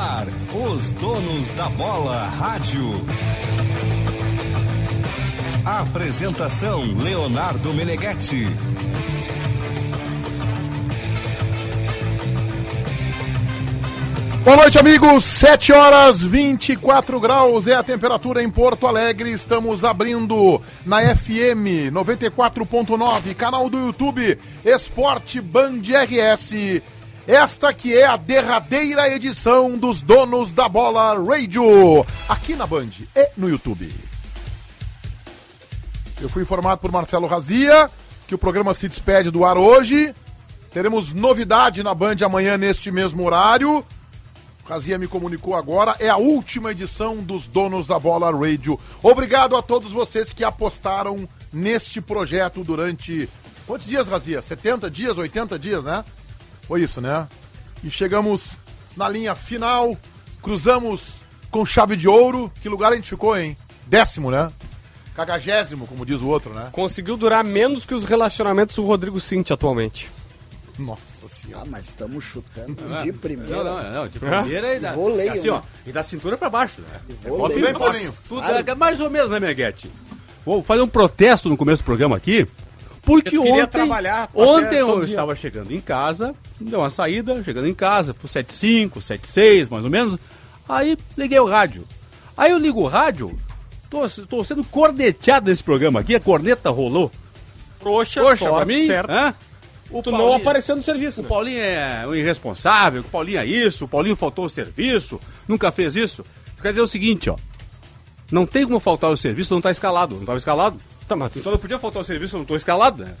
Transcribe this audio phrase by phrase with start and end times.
[0.00, 3.04] ar, os donos da bola rádio.
[5.64, 8.46] Apresentação Leonardo Meneghetti.
[14.42, 15.22] Boa noite, amigos.
[15.24, 19.30] 7 horas 24 graus é a temperatura em Porto Alegre.
[19.30, 26.80] Estamos abrindo na FM 94.9, canal do YouTube Esporte Band RS.
[27.30, 33.28] Esta que é a derradeira edição dos Donos da Bola Radio, aqui na Band e
[33.36, 33.88] no YouTube.
[36.20, 37.88] Eu fui informado por Marcelo Razia
[38.26, 40.12] que o programa se despede do ar hoje.
[40.72, 43.86] Teremos novidade na Band amanhã neste mesmo horário.
[44.68, 48.76] Razia me comunicou agora, é a última edição dos Donos da Bola Radio.
[49.04, 53.28] Obrigado a todos vocês que apostaram neste projeto durante.
[53.68, 54.42] Quantos dias, Razia?
[54.42, 56.04] 70 dias, 80 dias, né?
[56.70, 57.26] Foi isso, né?
[57.82, 58.52] E chegamos
[58.96, 59.96] na linha final,
[60.40, 61.02] cruzamos
[61.50, 62.48] com chave de ouro.
[62.62, 63.56] Que lugar a gente ficou, hein?
[63.88, 64.48] Décimo, né?
[65.16, 66.68] Cagagésimo, como diz o outro, né?
[66.70, 70.08] Conseguiu durar menos que os relacionamentos do Rodrigo Cinti atualmente.
[70.78, 71.64] Nossa senhora.
[71.66, 73.64] Ah, mas estamos chutando Ah, de primeira.
[73.64, 75.62] Não, não, não, de primeira e da, Voleio, assim, ó, né?
[75.88, 77.00] e da cintura pra baixo, né?
[77.24, 77.48] Voleio.
[77.58, 78.14] Tudo bem, Paulinho?
[78.28, 78.70] Tudo Claro.
[78.70, 79.90] é mais ou menos, né, Meguete?
[80.46, 82.46] Vou fazer um protesto no começo do programa aqui,
[83.02, 85.14] porque Eu ontem, trabalhar ontem eu todo dia.
[85.14, 89.90] estava chegando em casa, deu uma saída, chegando em casa, por 75, 76, mais ou
[89.90, 90.18] menos,
[90.68, 91.86] aí liguei o rádio.
[92.36, 93.34] Aí eu ligo o rádio,
[93.88, 97.10] tô, tô sendo corneteado nesse programa aqui, a corneta rolou.
[97.78, 99.10] Trouxa, Poxa, pra mim, certo.
[99.10, 99.34] hã?
[99.90, 101.20] O Tu não Paulinho- apareceu no serviço.
[101.20, 101.28] o né?
[101.28, 105.96] Paulinho é um irresponsável, o Paulinho é isso, o Paulinho faltou o serviço, nunca fez
[105.96, 106.24] isso.
[106.62, 107.36] Quer dizer o seguinte, ó.
[108.30, 110.14] Não tem como faltar o serviço, não tá escalado.
[110.14, 110.78] Não tava escalado?
[111.10, 113.14] Tá, mas Então não podia faltar o serviço, eu não tô escalado, né?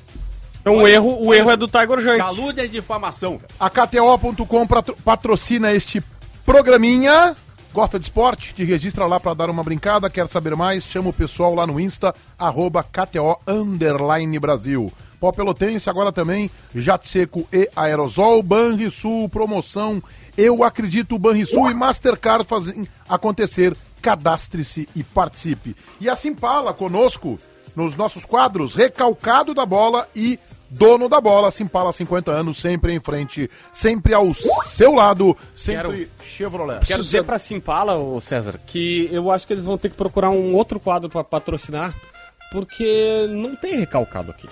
[0.60, 2.18] então o erro, o erro é do Tiger Junk.
[2.18, 3.40] Calúnia e difamação.
[3.58, 6.00] A KTO.com patro- patrocina este
[6.46, 7.34] programinha.
[7.72, 8.52] Gosta de esporte?
[8.54, 10.10] Te registra lá pra dar uma brincada.
[10.10, 10.84] Quer saber mais?
[10.84, 14.92] Chama o pessoal lá no Insta, arroba KTO Underline Brasil.
[15.20, 20.02] Pó Pelotense, agora também Jato Seco e Aerosol, Banrisul, promoção.
[20.36, 23.76] Eu acredito Banrisul e Mastercard fazem acontecer.
[24.02, 25.76] Cadastre-se e participe.
[26.00, 27.38] E assim fala conosco
[27.76, 30.38] nos nossos quadros Recalcado da Bola e
[30.68, 31.50] Dono da Bola.
[31.50, 36.86] Simpala 50 anos, sempre em frente, sempre ao seu lado, sempre Chevrolet.
[36.86, 40.30] Quero dizer pra Simpala, ô César, que eu acho que eles vão ter que procurar
[40.30, 41.94] um outro quadro pra patrocinar,
[42.52, 44.48] porque não tem recalcado aqui.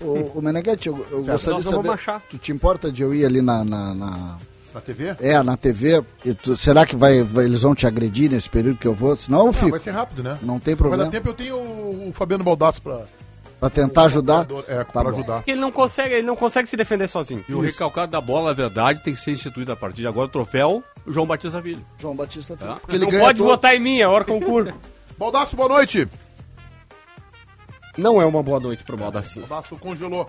[0.00, 1.88] O, o Meneghete, eu, eu gostaria de saber.
[2.30, 3.62] Tu te importa de eu ir ali na.
[3.62, 4.38] na, na-
[4.74, 5.16] Na TV?
[5.20, 6.02] é, na TV?
[6.24, 9.16] E tu- será que vai, vai- eles vão te agredir nesse período que eu vou?
[9.16, 9.70] Senão eu Não, fico.
[9.72, 10.38] vai ser rápido, né?
[10.42, 11.10] Não tem Vai dar problema.
[11.10, 13.00] tempo, eu tenho o, o Fabiano Baldasso pra,
[13.58, 14.46] Pra tentar ajudar.
[14.68, 15.08] é, Tá pra bom.
[15.10, 15.42] ajudar.
[15.46, 17.44] Ele não consegue, ele não consegue se defender sozinho.
[17.48, 20.28] E o recalcado da bola, na verdade, tem que ser instituído a partir de agora
[20.28, 21.84] o troféu João Batista Filho.
[21.98, 22.70] João Batista Filho.
[22.70, 22.76] Tá.
[22.80, 24.72] Porque ele não ganha pode todo- votar em mim, é hora concurso.
[25.18, 26.08] Baldasso, boa noite.
[27.98, 29.40] não é uma boa noite pro Baldaci.
[29.40, 30.26] Baldasso congelou.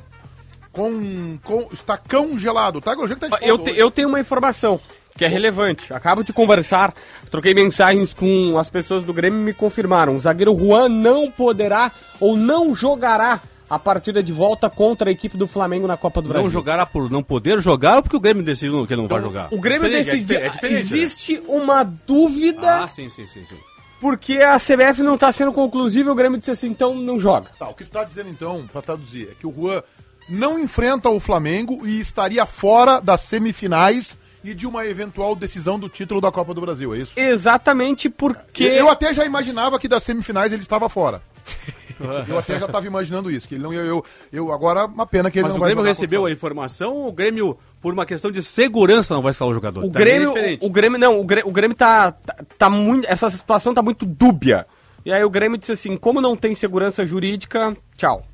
[0.72, 2.80] Com, com, está congelado.
[2.80, 4.80] Tá, o jeito que tá de Eu, te- eu tenho uma informação
[5.18, 5.94] que é relevante.
[5.94, 6.94] Acabo de conversar,
[7.30, 10.16] troquei mensagens com as pessoas do Grêmio e me confirmaram.
[10.16, 15.38] O zagueiro Juan não poderá ou não jogará a partida de volta contra a equipe
[15.38, 16.46] do Flamengo na Copa do Brasil.
[16.46, 19.22] Não jogará por não poder jogar ou porque o Grêmio decidiu que ele não vai
[19.22, 19.48] jogar?
[19.52, 20.38] O Grêmio é decidiu.
[20.40, 20.80] é diferente, né?
[20.80, 23.56] Existe uma dúvida Ah, sim, sim, sim, sim.
[24.02, 27.50] porque a CBF não está sendo conclusiva e o Grêmio disse assim, então não joga.
[27.60, 29.82] Tá, o que tu tá dizendo então, pra traduzir, é que o Juan
[30.32, 35.88] não enfrenta o Flamengo e estaria fora das semifinais e de uma eventual decisão do
[35.88, 37.12] título da Copa do Brasil, é isso?
[37.16, 38.64] Exatamente porque.
[38.64, 41.22] Eu até já imaginava que das semifinais ele estava fora.
[42.28, 45.30] Eu até já estava imaginando isso, que ele não eu, eu, eu agora uma pena
[45.30, 48.32] que ele Mas não o Grêmio recebeu a informação ou o Grêmio, por uma questão
[48.32, 49.84] de segurança, não vai escalar o jogador?
[49.84, 50.66] O é Grêmio, diferente.
[50.66, 54.04] o Grêmio não, o Grêmio, o Grêmio tá, tá, tá muito, essa situação tá muito
[54.04, 54.66] dúbia.
[55.06, 58.26] E aí o Grêmio disse assim, como não tem segurança jurídica, tchau.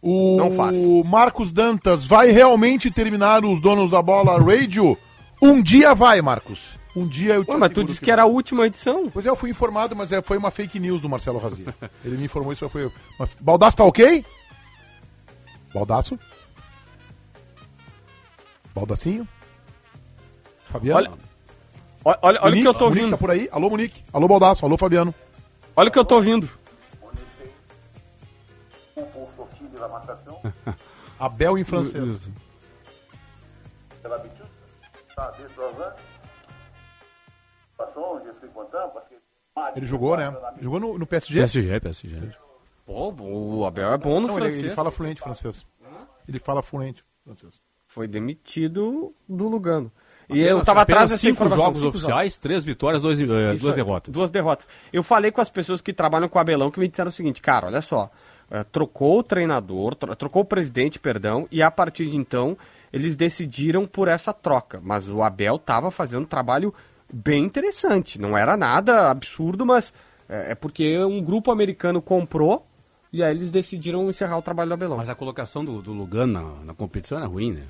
[0.00, 0.76] O Não faz.
[1.04, 4.96] Marcos Dantas vai realmente terminar os donos da bola radio?
[5.42, 6.78] Um dia vai, Marcos.
[6.94, 9.08] Um dia eu te Ué, mas tu disse que era a última edição.
[9.10, 11.74] Pois é, eu fui informado, mas é, foi uma fake news do Marcelo Razia.
[12.04, 12.90] Ele me informou isso, foi...
[13.18, 14.24] Mas, Baldaço tá ok?
[15.74, 16.18] Baldaço?
[18.74, 19.26] Baldacinho?
[20.70, 20.98] Fabiano?
[22.04, 23.10] Olha, Olha, olha, o que eu tô Monique ouvindo.
[23.10, 23.48] tá por aí?
[23.52, 24.02] Alô, Monique.
[24.12, 24.64] Alô, Baldaço.
[24.64, 25.14] Alô, Fabiano.
[25.76, 26.48] Olha o que eu tô ouvindo.
[31.18, 32.18] Abel em francês.
[39.74, 40.34] Ele jogou, né?
[40.60, 41.40] Jogou no, no PSG?
[41.40, 42.32] PSG, PSG.
[42.86, 44.64] Pô, o Abel é bom no Não, ele, francês.
[44.64, 45.66] ele fala fluente francês.
[46.26, 47.60] Ele fala fluente francês.
[47.86, 49.90] Foi demitido do Lugano.
[50.30, 54.12] E eu tava atrás dessa cinco jogos cinco oficiais, três vitórias, dois, Isso duas derrotas.
[54.12, 54.66] Duas derrotas.
[54.92, 57.40] Eu falei com as pessoas que trabalham com o Abelão que me disseram o seguinte,
[57.40, 58.10] cara, olha só,
[58.50, 62.56] eh, trocou o treinador, tro- trocou o presidente, perdão, e a partir de então
[62.92, 64.80] eles decidiram por essa troca.
[64.82, 66.72] Mas o Abel tava fazendo um trabalho
[67.12, 68.18] bem interessante.
[68.20, 69.92] Não era nada absurdo, mas
[70.28, 72.66] eh, é porque um grupo americano comprou
[73.12, 74.96] e aí eles decidiram encerrar o trabalho do Abelão.
[74.98, 77.62] Mas a colocação do, do Lugano na, na competição era ruim, né?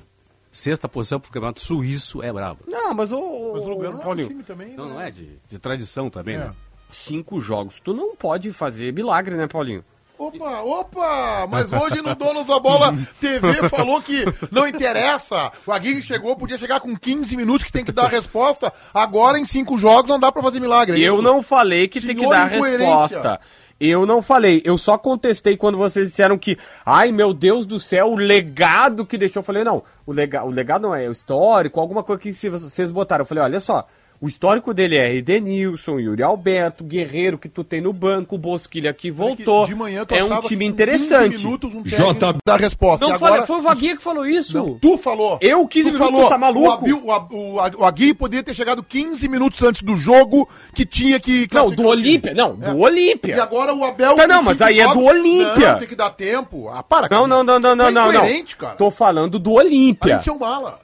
[0.51, 2.61] Sexta posição pro campeonato suíço é brabo.
[2.67, 4.93] Não, mas o, Mas o Lugano não é um Paulinho, time também, Não, né?
[4.93, 6.39] não é de, de tradição também, É.
[6.39, 6.53] né?
[6.89, 7.79] cinco jogos.
[7.83, 9.83] Tu não pode fazer milagre, né, Paulinho?
[10.19, 11.47] Opa, opa!
[11.49, 15.49] Mas hoje no Donos da Bola TV falou que não interessa.
[15.65, 18.73] O Aguirre chegou, podia chegar com 15 minutos que tem que dar a resposta.
[18.93, 21.01] Agora em cinco jogos não dá pra fazer milagre.
[21.01, 23.39] é Eu não falei que tem que Senhor dar a resposta.
[23.79, 28.11] Eu não falei, eu só contestei quando vocês disseram que, ai meu Deus do céu,
[28.11, 29.39] o legado que deixou.
[29.39, 32.91] Eu falei, não, o, lega, o legado não é o histórico, alguma coisa que vocês
[32.91, 33.21] botaram.
[33.21, 33.87] Eu falei, olha só,
[34.21, 38.93] o histórico dele é Edenilson, Yuri Alberto, Guerreiro que tu tem no banco, o Bosquilha
[38.93, 39.65] que voltou.
[39.65, 41.37] De manhã tu é um time que com 15 interessante.
[41.37, 43.05] minutos um técnico dá a resposta.
[43.05, 44.57] Não agora- foi o Vaguinha que falou isso.
[44.57, 45.37] Não, tu falou.
[45.41, 46.29] Eu, 15 tu minutos, falou.
[46.29, 46.67] tá maluco?
[46.67, 49.95] O, Abi- o, Ab- o, Ag- o Aguirre poderia ter chegado 15 minutos antes do
[49.95, 51.47] jogo que tinha que...
[51.53, 52.73] Não, do Olímpia, não, do É.
[52.73, 53.35] Olímpia.
[53.35, 54.15] E agora o Abel...
[54.15, 55.71] Tá, não, mas aí é do Olímpia.
[55.73, 56.69] Não, tem que dar tempo.
[56.69, 57.07] Ah, para.
[57.09, 58.11] Não, não, não, não, não, é não,
[58.57, 58.75] cara.
[58.75, 60.19] Tô falando do Olímpia.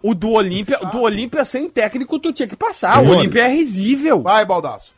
[0.01, 3.01] O do Olímpia, o do Olímpia sem técnico tu tinha que passar.
[3.03, 4.21] O Olímpia é risível.
[4.21, 4.93] Vai, Baldaço.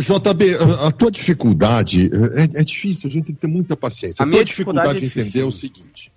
[0.00, 2.10] JB, a- tua dificuldade
[2.54, 4.22] é, é difícil, a gente tem que ter muita paciência.
[4.22, 6.10] A A, minha tua dificuldade dificuldade é de entender é o seguinte: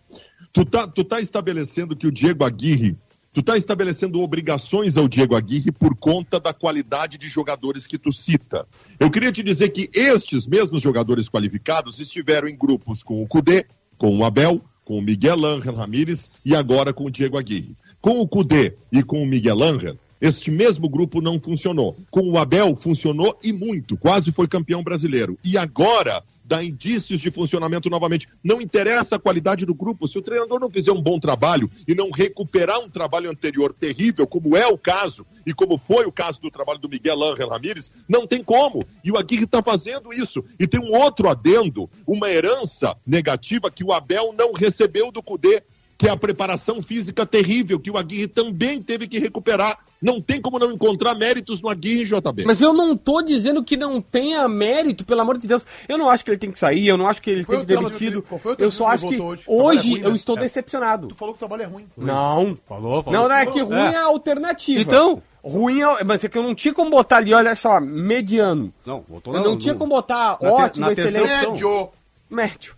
[0.54, 2.96] tu tá, tu tá estabelecendo que o Diego Aguirre,
[3.34, 8.12] tu tá estabelecendo obrigações ao Diego Aguirre por conta da qualidade de jogadores que tu
[8.14, 8.66] cita.
[8.98, 13.66] Eu queria te dizer que estes mesmos jogadores qualificados estiveram em grupos com o Cudê,
[13.98, 17.76] com o Abel, com o Miguel Ángel Ramírez e agora com o Diego Aguirre.
[18.00, 21.98] Com o Cudê e com o Miguel Ángel, este mesmo grupo não funcionou.
[22.10, 25.38] Com o Abel funcionou e muito, quase foi campeão brasileiro.
[25.44, 28.30] E agora dá indícios de funcionamento novamente.
[28.42, 31.94] Não interessa a qualidade do grupo, se o treinador não fizer um bom trabalho e
[31.94, 36.40] não recuperar um trabalho anterior terrível, como é o caso e como foi o caso
[36.40, 38.82] do trabalho do Miguel Ángel Ramírez, não tem como.
[39.04, 40.42] E o Aguirre está fazendo isso.
[40.58, 45.64] E tem um outro adendo, uma herança negativa que o Abel não recebeu do Cudê
[46.04, 49.80] que é a preparação física terrível, que o Aguirre também teve que recuperar.
[50.04, 52.44] Não tem como não encontrar méritos no Aguirre, JB.
[52.46, 55.66] Mas eu não tô dizendo que não tenha mérito, pelo amor de Deus.
[55.88, 57.66] Eu não acho que ele tem que sair, eu não acho que ele tem que
[57.66, 58.26] ser demitido.
[58.58, 59.44] Eu só acho que hoje?
[59.48, 60.16] Hoje é ruim, eu né?
[60.18, 60.42] estou É.
[60.42, 61.08] decepcionado.
[61.08, 61.86] Tu falou que o trabalho é ruim.
[61.96, 62.58] Não.
[62.68, 63.20] Falou, falou.
[63.20, 63.96] Não, não, é que ruim é, É.
[63.96, 64.82] a alternativa.
[64.82, 65.22] Então?
[65.44, 66.04] Ruim é.
[66.04, 68.74] Mas é que eu não tinha como botar ali, olha só, mediano.
[68.86, 71.50] Não, botou Eu na- não tinha como botar na te- ótimo, na terceira excelente.
[71.64, 71.90] Médio.
[72.30, 72.76] Médio.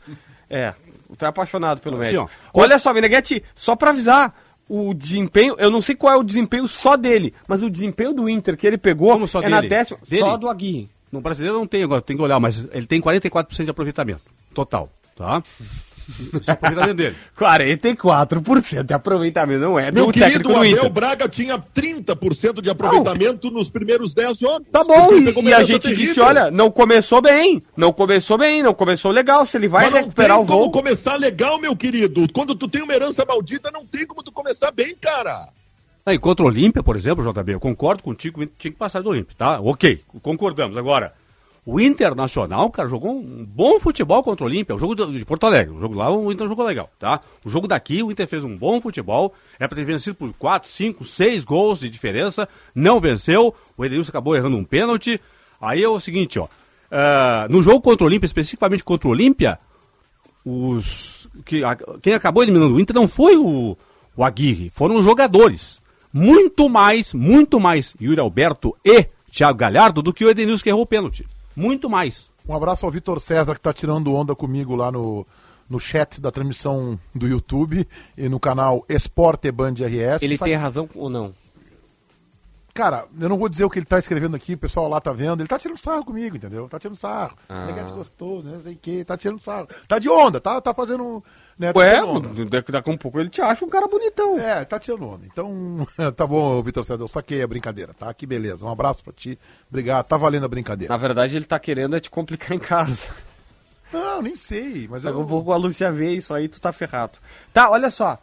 [0.50, 0.74] É,
[1.22, 2.30] é apaixonado pelo Assim, médio.
[2.54, 2.60] ó.
[2.62, 4.34] Olha só, Meneghete, só pra avisar,
[4.68, 8.28] o desempenho, eu não sei qual é o desempenho só dele, mas o desempenho do
[8.30, 9.70] Inter que ele pegou Como só é na dele?
[9.70, 10.00] décima.
[10.08, 10.24] Dele?
[10.24, 10.90] Só do Aguirre.
[11.12, 14.24] No brasileiro não tem agora, tem que olhar, mas ele tem 44% de aproveitamento.
[14.54, 15.42] Total, tá?
[16.40, 17.16] Esse é o aproveitamento dele.
[17.38, 20.90] 44% de aproveitamento, não é Meu do querido do Abel.
[20.90, 24.68] Braga tinha 30% de aproveitamento nos primeiros 10 jogos.
[24.72, 26.06] Tá bom, e, e a gente terrível.
[26.08, 29.94] disse, olha, não começou bem, não começou bem, não começou legal, se ele vai Mas
[29.94, 30.72] não recuperar tem o como voo...
[30.72, 32.26] começar legal, meu querido.
[32.34, 35.50] Quando tu tem uma herança maldita, não tem como tu começar bem, cara.
[36.06, 39.10] Aí, contra o Olímpia, por exemplo, JB, eu concordo contigo, o tinha que passar do
[39.10, 39.60] Olímpia, tá?
[39.60, 40.78] Ok, concordamos.
[40.78, 41.14] Agora,
[41.66, 45.74] o Internacional, cara, jogou um bom futebol contra o Olímpia, o jogo de Porto Alegre,
[45.76, 47.20] o jogo lá o Inter jogou legal, tá?
[47.44, 50.70] O jogo daqui, o Inter fez um bom futebol, é pra ter vencido por 4,
[50.70, 55.20] 5, 6 gols de diferença, não venceu, o Edenilson acabou errando um pênalti.
[55.60, 56.48] Aí é o seguinte, ó,
[56.92, 59.58] ah, no jogo contra o Olímpia, especificamente contra o Olímpia,
[60.46, 63.76] os que, a- quem acabou eliminando o Inter não foi o,
[64.16, 65.82] o Aguirre, foram os jogadores.
[66.14, 70.84] Muito mais, muito mais Yuri Alberto e Thiago Galhardo do que o Edenilson que errou
[70.84, 71.26] o pênalti.
[71.56, 72.32] Muito mais.
[72.48, 75.26] Um abraço ao Vitor César que tá tirando onda comigo lá no,
[75.70, 80.22] no chat da transmissão do YouTube e no canal Esporte Band RS.
[80.22, 81.34] Ele Sabe- tem razão ou não?
[82.74, 85.14] Cara, eu não vou dizer o que ele tá escrevendo aqui, o pessoal lá tá
[85.14, 85.40] vendo.
[85.40, 86.68] Ele tá tirando sarro comigo, entendeu?
[86.68, 87.34] Tá tirando sarro.
[87.48, 87.68] Ah.
[87.68, 88.56] Negate gostoso, né?
[88.56, 89.70] não sei o que, tá tirando sarro.
[89.88, 91.24] Tá de onda, tá, tá fazendo.
[91.58, 92.02] Né, tá Ué,
[92.50, 94.38] daqui, a um pouco ele te acha um cara bonitão.
[94.38, 95.26] É, tá tirando onda.
[95.26, 98.14] Então, tá bom, Vitor César, eu saquei a brincadeira, tá?
[98.14, 98.66] Que beleza.
[98.66, 99.40] Um abraço pra ti.
[99.70, 100.94] Obrigado, tá valendo a brincadeira.
[100.94, 103.08] Na verdade, ele tá querendo é te complicar em casa.
[103.94, 105.26] Não, nem sei, mas Eu eu.
[105.26, 107.18] vou a Lúcia ver isso aí, tu tá ferrado.
[107.54, 108.20] Tá, olha só.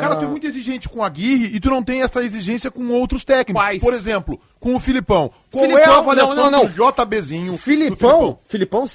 [0.00, 2.70] Cara, Ah, tu é muito exigente com a Aguirre e tu não tem essa exigência
[2.70, 3.62] com outros técnicos.
[3.62, 3.82] Quais?
[3.82, 5.30] Por exemplo, com o Filipão.
[5.50, 6.66] Qual é Filipão, a avaliação não, não, não.
[6.66, 7.52] do JBzinho?
[7.52, 8.86] do Filipão, Filipão,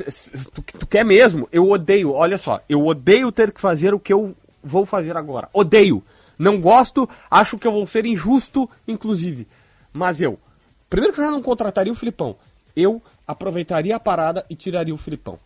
[0.54, 1.48] tu, tu quer mesmo?
[1.52, 5.50] Eu odeio, olha só, eu odeio ter que fazer o que eu vou fazer agora.
[5.54, 6.04] Odeio.
[6.38, 9.48] Não gosto, acho que eu vou ser injusto, inclusive.
[9.94, 10.40] Mas eu,
[10.90, 12.36] primeiro que eu já não contrataria o Filipão,
[12.76, 15.38] eu aproveitaria a parada e tiraria o Filipão.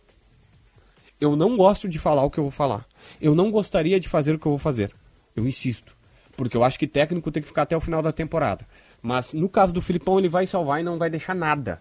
[1.20, 2.86] Eu não gosto de falar o que eu vou falar.
[3.20, 4.90] Eu não gostaria de fazer o que eu vou fazer.
[5.36, 5.94] Eu insisto.
[6.36, 8.66] Porque eu acho que técnico tem que ficar até o final da temporada.
[9.02, 11.80] Mas no caso do Filipão, ele vai salvar e não vai deixar nada.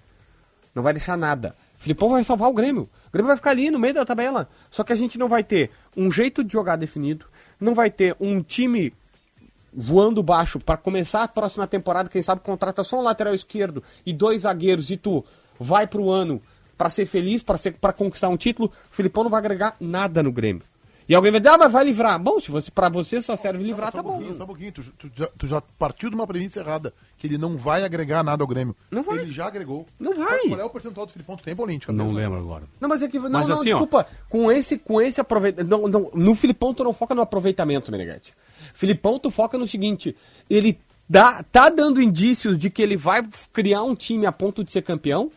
[0.76, 1.56] Não vai deixar nada.
[1.78, 2.84] Filipão vai salvar o Grêmio.
[3.08, 4.50] O Grêmio vai ficar ali no meio da tabela.
[4.70, 7.26] Só que a gente não vai ter um jeito de jogar definido.
[7.60, 8.94] Não vai ter um time
[9.74, 12.10] voando baixo para começar a próxima temporada.
[12.10, 15.24] Quem sabe contrata só um lateral esquerdo e dois zagueiros e tu
[15.60, 16.42] vai pro ano
[16.78, 18.72] para ser feliz, para ser para conquistar um título.
[18.92, 20.64] O Filipão não vai agregar nada no Grêmio.
[21.08, 22.18] E alguém vai dizer, ah, mas vai livrar.
[22.20, 24.12] Bom, se você, pra você só serve livrar, Só tá um bom.
[24.14, 24.72] pouquinho, só um pouquinho.
[24.72, 26.92] Tu, tu já, tu já partiu de uma premissa errada.
[27.18, 28.76] Que ele não vai agregar nada ao Grêmio.
[28.90, 29.20] Não vai.
[29.20, 29.86] Ele já agregou.
[30.00, 30.40] Não vai.
[30.48, 31.38] Qual é o percentual do Filipão?
[31.38, 31.80] Tu tem, Paulinho?
[31.90, 32.64] Não lembro agora.
[32.82, 33.20] Não, mas é que.
[33.20, 33.78] Não, Mas não, assim, ó.
[33.78, 34.08] desculpa.
[34.30, 35.70] Com esse, com esse aproveitamento.
[35.78, 38.34] Não, não, no Filipão, tu não foca no aproveitamento, Menegatti.
[38.74, 40.16] Filipão, tu foca no seguinte:
[40.50, 43.22] ele dá, tá dando indícios de que ele vai
[43.54, 45.32] criar um time a ponto de ser campeão?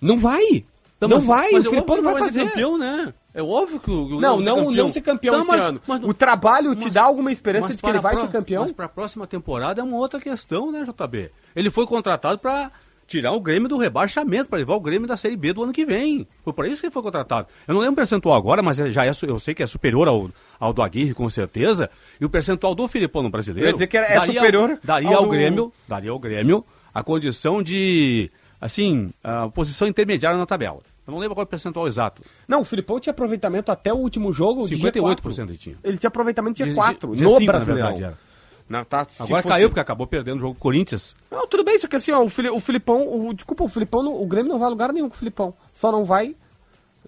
[0.00, 0.64] Não vai.
[1.00, 1.50] não mas- vai.
[1.52, 2.44] mas o Filipão não vai ser fazer.
[2.50, 3.14] campeão, né?
[3.34, 5.80] É óbvio que o Não, ser não, não ser campeão Tá, esse mas- ano.
[5.86, 8.62] mas- o trabalho te mas- dá alguma esperança de que ele vai ser campeão?
[8.64, 11.30] Mas para a próxima temporada é uma outra questão, né, JB?
[11.56, 12.70] Ele foi contratado para
[13.06, 15.84] tirar o Grêmio do rebaixamento, para levar o Grêmio da Série B do ano que
[15.84, 16.26] vem.
[16.44, 17.46] Foi para isso que ele foi contratado.
[17.66, 20.08] Eu não lembro o percentual agora, mas é- já é, eu sei que é superior
[20.08, 21.90] ao, ao do Aguirre, com certeza.
[22.20, 23.68] E o percentual do Filipão no brasileiro.
[23.68, 28.30] Ia dizer que é superior daria ao ao Grêmio, daria ao Grêmio a condição de,
[28.60, 30.80] assim, a posição intermediária na tabela.
[31.06, 32.22] Eu não lembro qual é o percentual exato.
[32.46, 34.66] Não, o Filipão tinha aproveitamento até o último jogo.
[34.68, 35.48] de 58% G4.
[35.48, 35.76] ele tinha.
[35.82, 37.90] Ele tinha aproveitamento de De- G4 de- no G5, na Brasileirão.
[37.92, 38.18] verdade, era.
[38.68, 41.14] Não, tá, Agora fosse- caiu porque acabou perdendo o jogo com o Corinthians.
[41.30, 44.02] Não, tudo bem, só que assim, ó, o, Fili- o Filipão, o, desculpa, o Filipão,
[44.02, 45.52] não- o Grêmio não vai a lugar nenhum com o Filipão.
[45.74, 46.34] Só não vai.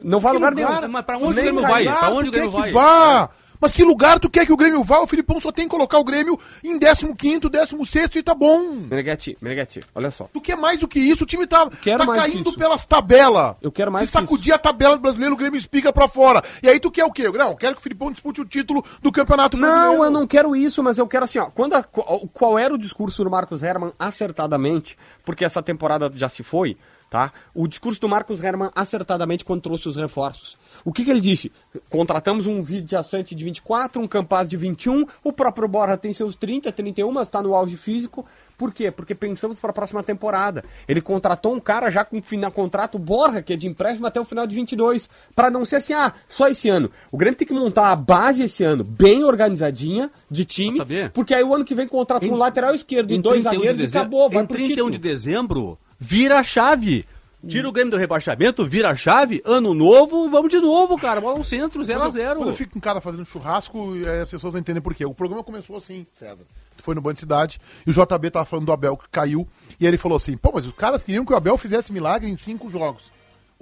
[0.02, 0.80] Não vai a lugar, lugar?
[0.80, 0.92] nenhum.
[0.92, 1.84] Mas pra onde Nem o Grêmio vai?
[1.84, 2.72] Pra onde o Grêmio que vai?
[2.72, 3.30] vá?
[3.60, 4.98] Mas que lugar tu quer que o Grêmio vá?
[5.00, 8.60] O Filipão só tem que colocar o Grêmio em 15º, 16º e tá bom.
[8.90, 10.28] Meneghetti, Meneghetti, olha só.
[10.32, 11.24] Tu quer mais do que isso?
[11.24, 13.56] O time tá, tá caindo pelas tabelas.
[13.62, 16.42] Eu quero mais Se que sacudir a tabela do brasileiro, o Grêmio espiga pra fora.
[16.62, 17.28] E aí tu quer o quê?
[17.28, 19.92] Não, eu quero que o Filipão dispute o título do campeonato brasileiro.
[19.98, 21.46] Não, eu não quero isso, mas eu quero assim, ó.
[21.46, 26.28] Quando a- qual, qual era o discurso do Marcos Herman acertadamente, porque essa temporada já
[26.28, 26.76] se foi,
[27.14, 27.32] tá?
[27.54, 30.56] O discurso do Marcos Herman acertadamente quando trouxe os reforços.
[30.84, 31.52] O que, que ele disse?
[31.88, 36.72] Contratamos um Vidiaçante de 24, um Campaz de 21, o próprio Borja tem seus 30,
[36.72, 38.26] 31, mas está no auge físico.
[38.58, 38.90] Por quê?
[38.90, 40.64] Porque pensamos para a próxima temporada.
[40.88, 44.24] Ele contratou um cara já com final contrato Borja, que é de empréstimo até o
[44.24, 46.90] final de 22, para não ser assim, ah, só esse ano.
[47.12, 51.10] O Grêmio tem que montar a base esse ano bem organizadinha de time, JB.
[51.14, 53.94] porque aí o ano que vem contrata um lateral esquerdo e dois 31 de zagueiros
[53.94, 54.90] e acabou, vai em pro 31 título.
[54.90, 57.04] de dezembro, vira a chave.
[57.46, 61.20] Tira o Grêmio do rebaixamento, vira a chave, ano novo, vamos de novo, cara.
[61.20, 64.20] Bola no centro, 0 a Quando, 0 quando eu fico em casa fazendo churrasco, aí
[64.20, 65.04] as pessoas não entendem por quê.
[65.04, 66.38] O programa começou assim, César.
[66.74, 69.46] Tu foi no Band Cidade e o JB tava falando do Abel que caiu.
[69.78, 72.36] E ele falou assim: pô, mas os caras queriam que o Abel fizesse milagre em
[72.36, 73.10] cinco jogos.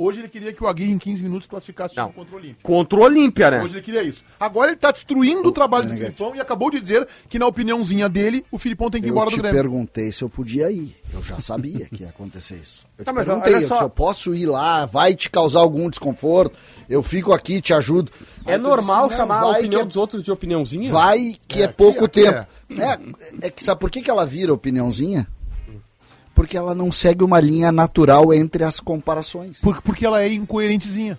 [0.02, 2.12] Hoje ele queria que o Aguirre em 15 minutos classificasse o Não.
[2.12, 2.56] contra o Olímpia.
[2.62, 3.62] Contra o Olímpia, né?
[3.62, 4.24] Hoje ele queria isso.
[4.40, 5.94] Agora ele tá destruindo o trabalho do.
[5.94, 9.12] Filipão e acabou de dizer que, na opiniãozinha dele, o Filipão tem que ir Eu
[9.14, 9.52] embora do Grêmio.
[9.60, 10.96] perguntei se eu podia ir.
[11.12, 12.84] Eu já sabia que ia acontecer isso.
[12.98, 13.74] Eu Tá, te mas perguntei eu só.
[13.74, 18.10] disse, eu posso ir lá, vai te causar algum desconforto, eu fico aqui, te ajudo.
[18.46, 20.90] É Aí tu normal disse, "Não, chamar a opinião é- dos outros de opiniãozinha?
[20.90, 22.46] Vai que é, É, pouco aqui tempo.
[22.78, 23.46] É.
[23.46, 25.26] é que sabe por que, que ela vira opiniãozinha?
[26.42, 29.60] Porque ela não segue uma linha natural entre as comparações.
[29.60, 31.18] Por- porque ela é incoerentezinha.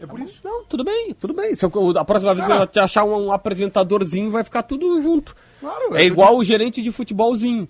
[0.00, 0.38] É por isso.
[0.42, 1.54] Não, tudo bem, tudo bem.
[1.54, 5.00] Se eu- a próxima vez que eu te achar um, um apresentadorzinho, vai ficar tudo
[5.02, 5.36] junto.
[5.60, 7.68] Claro, é eu- igual o gerente de futebolzinho.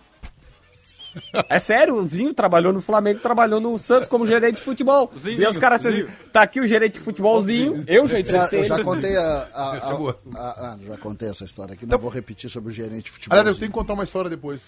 [1.48, 5.10] É sério, o Zinho trabalhou no Flamengo, trabalhou no Santos como gerente de futebol.
[5.24, 8.82] e os caras assim, tá aqui o gerente de futebolzinho, eu já entrevistei eu já
[8.84, 12.50] contei a, a- é a- a- ah, já contei essa história aqui, não vou repetir
[12.50, 13.38] sobre o gerente de futebol.
[13.38, 14.62] Aliás, eu tenho que contar uma história depois.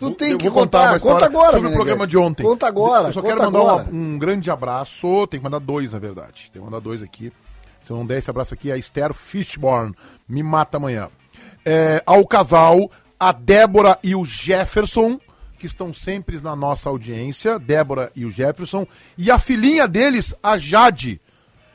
[0.00, 2.42] Não tem que contar contar, uma história conta agora, Sobre o programa de ontem.
[2.42, 5.26] Conta agora, Eu só quero mandar um grande abraço.
[5.28, 6.50] Tem que mandar dois, na verdade.
[6.52, 7.32] Tem que mandar dois aqui.
[7.84, 9.94] Se eu não der esse abraço aqui, a Esther Fishborn
[10.28, 11.08] me mata amanhã.
[11.64, 15.18] É, ao casal, a Débora e o Jefferson,
[15.60, 17.58] que estão sempre na nossa audiência.
[17.58, 18.86] Débora e o Jefferson.
[19.16, 21.20] E a filhinha deles, a Jade.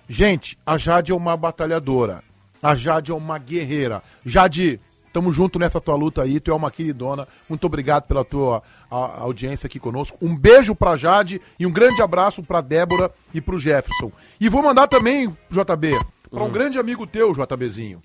[0.10, 2.24] Gente, a Jade é uma batalhadora.
[2.62, 4.01] A Jade é uma guerreira.
[4.25, 4.80] Jade,
[5.13, 6.39] tamo junto nessa tua luta aí.
[6.39, 7.27] Tu é uma queridona.
[7.48, 10.18] Muito obrigado pela tua a- a audiência aqui conosco.
[10.20, 14.12] Um beijo pra Jade e um grande abraço pra Débora e pro Jefferson.
[14.39, 15.92] E vou mandar também, JB,
[16.32, 18.01] pra um grande amigo teu, JBzinho.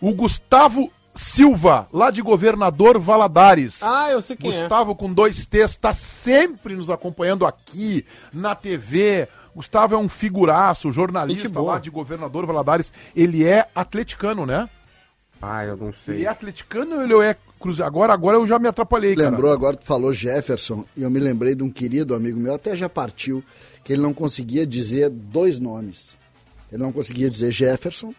[0.00, 3.82] O Gustavo Silva, lá de Governador Valadares.
[3.82, 4.60] Ah, eu sei quem é.
[4.60, 9.28] Gustavo com dois T's está sempre nos acompanhando aqui na TV.
[9.54, 12.92] Gustavo é um figuraço, jornalista lá de Governador Valadares.
[13.14, 14.68] Ele é atleticano, né?
[15.40, 16.16] Ah, eu não sei.
[16.16, 17.86] Ele é atleticano ou ele é cruzeiro?
[17.86, 19.30] Agora, agora eu já me atrapalhei, cara.
[19.30, 22.54] Lembrou agora que tu falou Jefferson, e eu me lembrei de um querido amigo meu,
[22.54, 23.44] até já partiu,
[23.84, 26.16] que ele não conseguia dizer dois nomes.
[26.72, 28.12] Ele não conseguia dizer Jefferson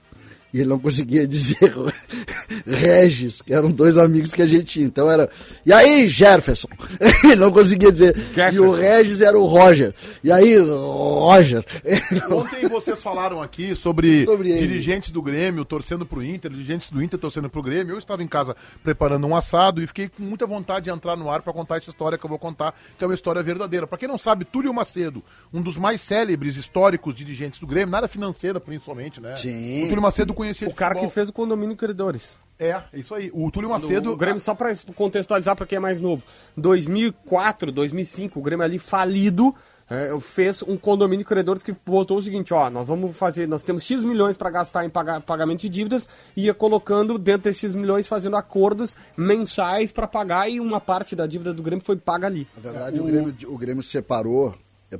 [0.53, 1.73] e ele não conseguia dizer
[2.65, 4.85] Regis, que eram dois amigos que a gente tinha.
[4.85, 5.29] Então era,
[5.65, 6.67] e aí, Jefferson?
[7.23, 8.15] ele não conseguia dizer.
[8.51, 9.93] E o Regis era o Roger.
[10.23, 11.63] E aí, Roger?
[12.31, 17.19] Ontem vocês falaram aqui sobre, Sobre dirigentes do Grêmio torcendo pro Inter, dirigentes do Inter
[17.19, 17.93] torcendo pro Grêmio.
[17.93, 21.29] Eu estava em casa preparando um assado e fiquei com muita vontade de entrar no
[21.29, 23.85] ar para contar essa história que eu vou contar, que é uma história verdadeira.
[23.87, 28.07] Para quem não sabe, Túlio Macedo, um dos mais célebres históricos dirigentes do Grêmio, nada
[28.07, 29.35] financeira principalmente, né?
[29.35, 29.83] Sim.
[29.85, 31.13] O Túlio Macedo conhecia O de cara que futebol.
[31.13, 32.39] fez o condomínio Credores.
[32.57, 33.29] É, é isso aí.
[33.33, 34.15] O Túlio O Macedo.
[34.15, 36.23] Grêmio, só pra contextualizar pra quem é mais novo,
[36.55, 39.53] 2004, 2005, o Grêmio ali falido,
[39.89, 43.63] é, fez um condomínio de credores que botou o seguinte, ó, nós vamos fazer, nós
[43.63, 47.61] temos X milhões pra gastar em paga- pagamento de dívidas, e ia colocando dentro desses
[47.71, 51.97] X milhões, fazendo acordos mensais pra pagar, e uma parte da dívida do Grêmio foi
[51.97, 52.47] paga ali.
[52.55, 54.55] Na verdade, o Grêmio, o Grêmio separou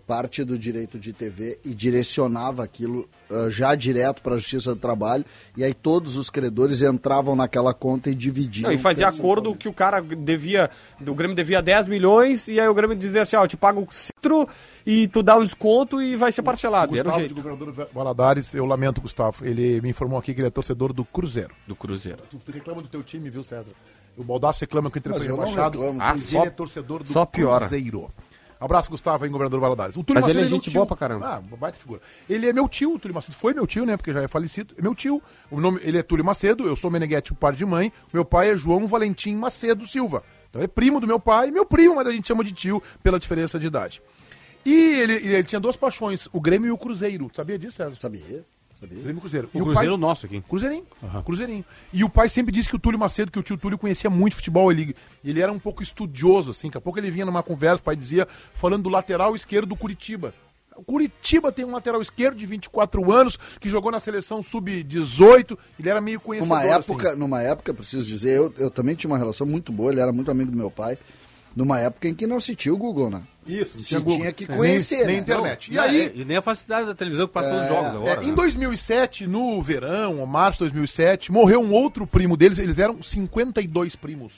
[0.06, 4.80] parte do direito de TV e direcionava aquilo ah, já direto para a Justiça do
[4.82, 5.24] Trabalho.
[5.56, 8.70] E aí todos os credores entravam naquela conta e dividiam.
[8.70, 10.70] Não, e fazia o acordo que o cara devia,
[11.06, 13.88] o Grêmio devia 10 milhões, e aí o Grêmio dizia assim, ó, eu te pago
[13.92, 14.48] citro,
[14.86, 16.94] e tu dá um desconto e vai ser parcelado.
[16.96, 19.46] Era o Gustavo jeito de governador Valadares, eu lamento, Gustavo.
[19.46, 21.54] Ele me informou aqui que ele é torcedor do Cruzeiro.
[21.68, 22.24] do Cruzeiro.
[22.30, 23.72] Tu, tu reclama do teu time, viu, César?
[24.18, 25.80] O Baldassi reclama que o Inter foi rebaixado.
[26.00, 27.68] Ah, ele é torcedor do só piora.
[27.68, 28.10] Cruzeiro.
[28.60, 29.96] Abraço, Gustavo, aí, governador Valadares.
[29.96, 31.28] O Túlio Mas ele é meu gente boa pra caramba.
[31.28, 32.02] Ah, baita figura.
[32.30, 33.36] Ele é meu tio, o Túlio Macedo.
[33.36, 33.98] Foi meu tio, né?
[33.98, 34.74] Porque já é falecido.
[34.78, 35.22] É meu tio.
[35.52, 37.92] O nome, ele é Túlio Macedo, eu sou Meneghete, o par de mãe.
[38.14, 40.24] Meu pai é João Valentim Macedo Silva.
[40.50, 42.82] Então ele é primo do meu pai, meu primo, mas a gente chama de tio
[43.04, 44.02] pela diferença de idade.
[44.66, 47.30] E ele, ele tinha duas paixões, o Grêmio e o Cruzeiro.
[47.34, 47.98] Sabia disso, César?
[48.00, 48.46] Sabia?
[48.82, 49.50] Grêmio e Cruzeiro.
[49.54, 50.42] O E Cruzeiro pai- nosso aqui.
[50.42, 50.86] Cruzeirinho.
[51.26, 51.66] Cruzeirinho.
[51.94, 54.36] E o pai sempre disse que o Túlio Macedo, que o tio Túlio conhecia muito
[54.36, 56.68] futebol, ele, ele era um pouco estudioso, assim.
[56.68, 59.76] Daqui a pouco ele vinha numa conversa, o pai dizia, falando do lateral esquerdo do
[59.76, 60.34] Curitiba.
[60.78, 65.90] O Curitiba tem um lateral esquerdo de 24 anos, que jogou na seleção sub-18, ele
[65.90, 67.18] era meio conhecedor, Numa época, assim.
[67.18, 70.30] numa época, preciso dizer, eu, eu também tinha uma relação muito boa, ele era muito
[70.30, 70.98] amigo do meu pai.
[71.56, 73.22] Numa época em que não se tinha o Google, né?
[73.48, 74.18] Isso, não Se tinha Google.
[74.20, 75.22] tinha que Nem- conhecer, nem né?
[75.22, 75.72] internet.
[75.72, 77.96] E Não, aí, é, e nem a facilidade da televisão que passa todos os jogos
[77.96, 78.22] agora.
[78.22, 78.34] É, em né?
[78.36, 83.96] 2007, no verão, ou março de 2007, morreu um outro primo deles, eles eram 52
[83.96, 84.34] primos.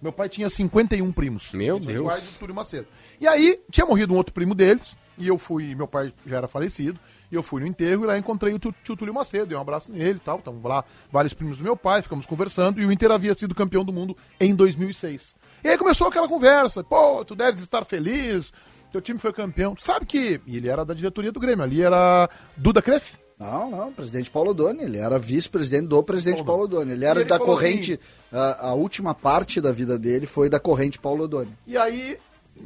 [0.00, 1.50] Meu pai tinha 51 primos.
[1.52, 1.98] Meu Os Deus.
[1.98, 2.86] iguais do Túlio Macedo.
[3.20, 6.46] E aí, tinha morrido um outro primo deles, e eu fui, meu pai já era
[6.46, 7.00] falecido,
[7.32, 9.60] e eu fui no enterro e lá encontrei o tio, tio Túlio Macedo, dei um
[9.60, 12.92] abraço nele e tal, estavam lá vários primos do meu pai, ficamos conversando, e o
[12.92, 15.34] Inter havia sido campeão do mundo em 2006.
[15.64, 18.52] E aí começou aquela conversa, pô, tu deves estar feliz,
[18.92, 19.74] teu time foi campeão.
[19.74, 23.70] Tu sabe que, e ele era da diretoria do Grêmio, ali era Duda Kreff, Não,
[23.70, 26.92] não, presidente Paulo Doni, ele era vice-presidente do presidente Paulo Doni.
[26.92, 27.98] Ele era ele da falou corrente,
[28.30, 31.50] a, a última parte da vida dele foi da corrente Paulo Doni.
[31.66, 32.18] E aí,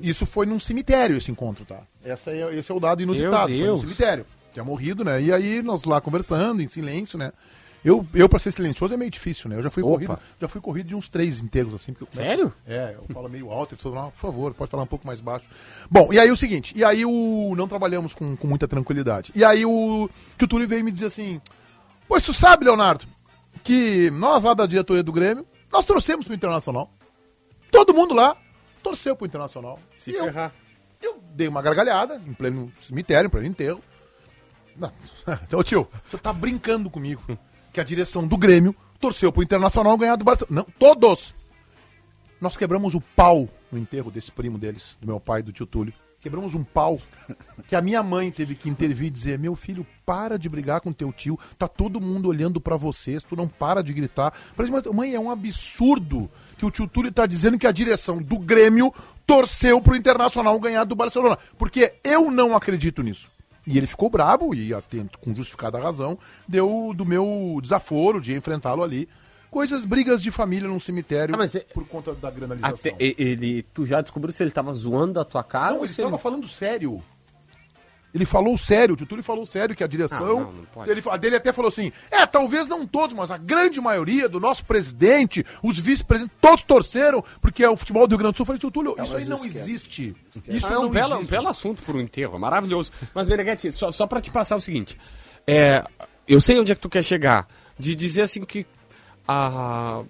[0.03, 1.81] isso foi num cemitério, esse encontro, tá?
[2.05, 3.49] Essa é, esse é o dado inusitado.
[3.49, 4.27] Foi num cemitério.
[4.53, 5.23] Tinha morrido, né?
[5.23, 7.33] E aí, nós lá conversando, em silêncio, né?
[7.85, 9.57] Eu, eu pra ser silencioso é meio difícil, né?
[9.57, 9.93] Eu já fui Opa.
[9.93, 11.93] corrido, já fui corrido de uns três inteiros, assim.
[11.93, 12.53] porque eu começo- Sério?
[12.67, 15.49] É, eu falo meio alto, eu falo, por favor, pode falar um pouco mais baixo.
[15.91, 17.55] Bom, e aí o seguinte, e aí o.
[17.57, 19.33] Não trabalhamos com, com muita tranquilidade.
[19.35, 20.11] E aí o.
[20.37, 21.41] Que o Túlio veio me dizer assim.
[22.09, 23.05] Pois tu sabe, Leonardo,
[23.63, 26.91] que nós lá da diretoria do Grêmio, nós torcemos pro Internacional.
[27.71, 28.37] Todo mundo lá
[28.83, 29.79] torceu pro Internacional.
[29.95, 30.53] Se E eu- ferrar.
[31.01, 33.81] eu dei uma gargalhada em pleno cemitério, em pleno enterro.
[34.77, 34.91] Não.
[35.47, 37.23] Então, tio, você tá brincando comigo
[37.79, 40.65] que a direção do Grêmio torceu pro Internacional ganhar do Barcelona.
[40.67, 41.33] Não, todos!
[42.41, 45.95] Nós quebramos o pau no enterro desse primo deles, do meu pai, do tio Túlio.
[46.21, 46.99] Quebramos um pau
[47.69, 50.93] que a minha mãe teve que intervir e dizer: Meu filho, para de brigar com
[50.93, 54.35] teu tio, tá todo mundo olhando pra vocês, tu não para de gritar.
[54.57, 58.41] Mas, mãe, é um absurdo que o tio Túlio tá dizendo que a direção do
[58.41, 58.93] Grêmio
[59.25, 61.39] torceu pro Internacional ganhar do Barcelona.
[61.57, 63.31] Porque eu não acredito nisso.
[63.69, 68.83] E ele ficou brabo e, atento, com justificada razão, deu do meu desaforo de enfrentá-lo
[68.83, 69.09] ali.
[69.51, 72.75] Coisas, brigas de família num cemitério Ah, mas é- por conta da granalização.
[72.93, 75.75] Até, e- ele, tu já descobriu se ele tava zoando a tua cara?
[75.75, 77.03] Não, ele estava falando sério.
[78.15, 80.27] Ele falou sério, o Tutuli falou sério que a direção.
[80.27, 80.91] Não, não pode.
[80.91, 84.41] ele, a dele até falou assim: é, talvez não todos, mas a grande maioria do
[84.41, 88.45] nosso presidente, os vice-presidentes, todos torceram, porque é o futebol do Rio Grande do Sul.
[88.45, 89.59] Eu falei, Tutulio, isso aí não esquece.
[89.59, 90.17] existe.
[90.49, 92.91] Isso Ah, é um não belo, um assunto para um enterro, é maravilhoso.
[93.15, 94.99] Mas, Beneguete, só, só para te passar o seguinte:
[95.47, 95.85] é,
[96.27, 97.47] eu sei onde é que tu quer chegar,
[97.79, 98.67] de dizer assim que.
[99.27, 100.03] a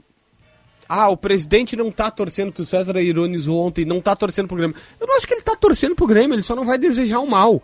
[0.88, 4.56] ah, o presidente não tá torcendo, que o César ironizou ontem, não tá torcendo pro
[4.56, 4.74] Grêmio.
[4.98, 7.26] Eu não acho que ele tá torcendo pro Grêmio, ele só não vai desejar o
[7.26, 7.62] mal.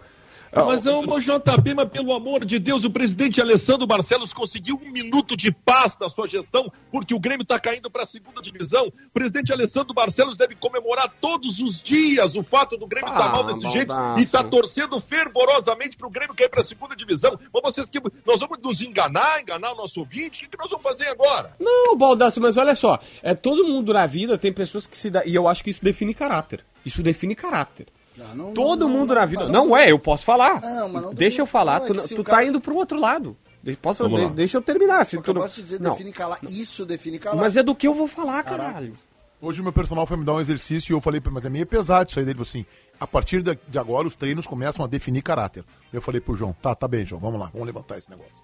[0.55, 4.91] Mas, ô, ô, JB, mas pelo amor de Deus, o presidente Alessandro Barcelos conseguiu um
[4.91, 8.87] minuto de paz na sua gestão, porque o Grêmio está caindo para a segunda divisão.
[8.87, 13.29] O presidente Alessandro Barcelos deve comemorar todos os dias o fato do Grêmio estar Ah,
[13.29, 14.21] mal desse jeito Baldasso.
[14.21, 17.39] e está torcendo fervorosamente para o Grêmio cair para a segunda divisão.
[17.53, 18.01] Mas vocês que.
[18.27, 20.47] Nós vamos nos enganar, enganar o nosso ouvinte?
[20.47, 21.55] O que, nós vamos fazer agora?
[21.59, 25.25] Não, Baldaço, mas olha só, é todo mundo na vida tem pessoas que se dá,
[25.25, 26.65] e eu acho que isso define caráter.
[26.85, 27.87] Isso define caráter.
[28.29, 29.49] Não, não, todo não, mundo não, na vida.
[29.49, 30.61] Não, é, eu posso falar.
[30.61, 32.99] Não, mas não Deixa eu falar, não, é tu, tu tá cara- indo pro outro
[32.99, 33.37] lado.
[33.81, 34.33] Posso, Vamos de- lá.
[34.33, 35.05] deixa eu terminar.
[35.07, 35.41] Se Eu tu não...
[35.41, 35.93] gosto de dizer não.
[35.93, 36.39] define calar.
[36.49, 37.39] Isso define calar.
[37.41, 38.95] Mas é do que eu vou falar, caralho.
[39.41, 41.67] Hoje o meu personal foi me dar um exercício e eu falei, mas é meio
[41.67, 42.25] pesado isso aí.
[42.25, 42.65] Ele falou assim,
[43.01, 45.65] a partir de agora os treinos começam a definir caráter.
[45.93, 48.43] Eu falei pro João, tá, tá bem, João, vamos lá, vamos levantar esse negócio.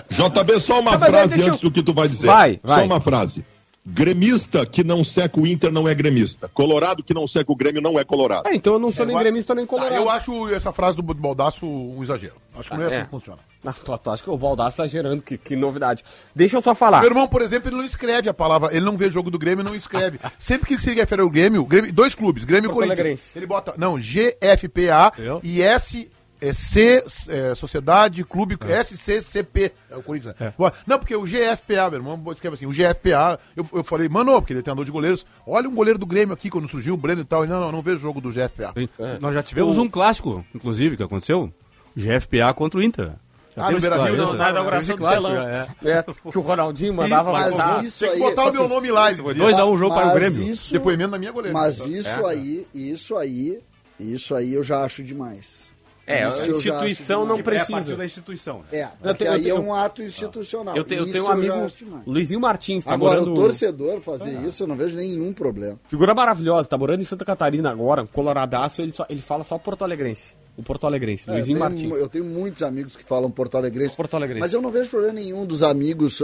[0.10, 2.27] JB, só uma mas frase deixa eu- antes do que tu vai dizer.
[2.27, 2.80] Vai, vai.
[2.80, 3.45] Só uma frase.
[3.89, 6.50] Gremista que não seca o Inter não é gremista.
[6.54, 8.47] Colorado que não seca o Grêmio não é colorado.
[8.47, 9.95] É, então eu não sou nem vai- gremista nem Tá, colorado.
[9.95, 12.36] eu acho essa frase do Baldaço um exagero.
[12.58, 13.04] Acho que não é assim é.
[13.06, 13.39] que funciona.
[13.65, 13.73] Ah,
[14.12, 16.04] acha que o Baldaço tá gerando, que, que novidade.
[16.36, 17.00] Deixa eu só falar.
[17.02, 19.63] Meu irmão, por exemplo, ele não escreve a palavra, ele não vê jogo do Grêmio,
[19.63, 20.19] não escreve.
[20.38, 23.00] Sempre que se refere ao Grêmio, Grêmio dois clubes, Grêmio e Corinthians.
[23.00, 23.32] Alegrense.
[23.38, 25.39] Ele bota, não, GFPA Eu?
[25.43, 26.10] e S
[26.41, 29.71] é C, é, Sociedade Clube SCCP.
[29.89, 30.36] É o Corinthians.
[30.39, 30.54] né?
[30.86, 34.54] Não, porque o GFPA, meu irmão, escreve assim, o GFPA, eu, eu falei, mano, porque
[34.54, 37.21] ele é treinador de goleiros, olha um goleiro do Grêmio aqui, quando surgiu o Breno
[37.21, 38.73] e tal, ele, não, não, não vejo jogo do GFPA.
[38.78, 38.89] Sim.
[39.19, 41.52] Nós já tivemos um clássico, inclusive, que aconteceu.
[41.95, 43.12] GFPA contra o Inter.
[43.56, 44.34] Já Ah, no não, isso.
[44.36, 45.47] Na inauguração do clássico, telão.
[45.47, 45.67] é.
[45.84, 47.84] É, que o Ronaldinho mandava mas voltar.
[47.84, 48.21] isso Tem que aí.
[48.21, 49.50] botar o meu nome lá, ele Foi dizia.
[49.52, 50.43] 2x1 o jogo para o Grêmio.
[50.43, 51.58] Isso, Depoimento da minha goleira.
[51.58, 51.88] Mas Tá.
[51.89, 53.60] isso aí, isso aí,
[54.00, 55.66] isso aí eu já acho demais.
[56.10, 57.58] É, a eu instituição não demais.
[57.58, 57.96] É a partir precisa.
[57.98, 58.62] da instituição.
[58.72, 60.74] É, Eu porque tenho- eu aí tenho- é um ato institucional.
[60.76, 61.67] Eu tenho, eu tenho um amigo.
[62.08, 63.38] Luizinho Martins, tá Agora, morando...
[63.38, 65.78] o torcedor fazer isso, eu não vejo nenhum problema.
[65.89, 69.58] Figura maravilhosa, tá morando em Santa Catarina agora, um coloradaço, ele, só, ele fala só
[69.58, 70.32] Porto Alegrense.
[70.56, 71.91] O Porto Alegrense, É, eu, Luizinho tenho, Martins.
[72.02, 73.96] eu tenho muitos amigos que falam Porto Alegrense.
[73.98, 74.39] Porto Alegrense.
[74.39, 76.22] Mas eu não vejo problema nenhum dos amigos.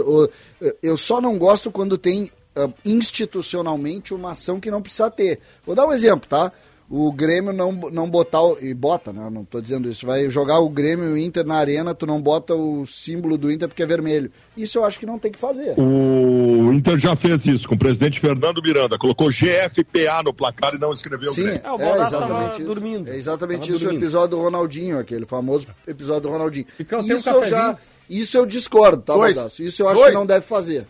[0.82, 5.40] Eu só não gosto quando tem ah, institucionalmente uma ação que não precisa ter.
[5.66, 6.50] Vou dar um exemplo, tá?
[6.90, 8.42] O Grêmio não, não botar.
[8.42, 9.28] o- E bota, né?
[9.30, 10.06] Não tô dizendo isso.
[10.06, 13.50] Vai jogar o Grêmio e o Inter na arena, tu não bota o símbolo do
[13.50, 14.30] Inter porque é vermelho.
[14.56, 15.74] Isso eu acho que não tem que fazer.
[15.78, 18.98] O Inter já fez isso com o presidente Fernando Miranda.
[18.98, 21.60] Colocou GFPA no placar e não escreveu o Sim, Grêmio.
[21.64, 22.64] É, o é exatamente isso.
[22.64, 23.08] dormindo.
[23.10, 24.00] É exatamente Tava isso dormindo.
[24.00, 26.66] o episódio do Ronaldinho, aquele famoso episódio do Ronaldinho.
[26.76, 27.76] Tem um Isso eu já.
[28.08, 29.16] Isso eu discordo, tá.
[29.16, 29.62] Baldasso?
[29.62, 30.10] Isso eu acho Dois.
[30.10, 30.86] que não deve fazer.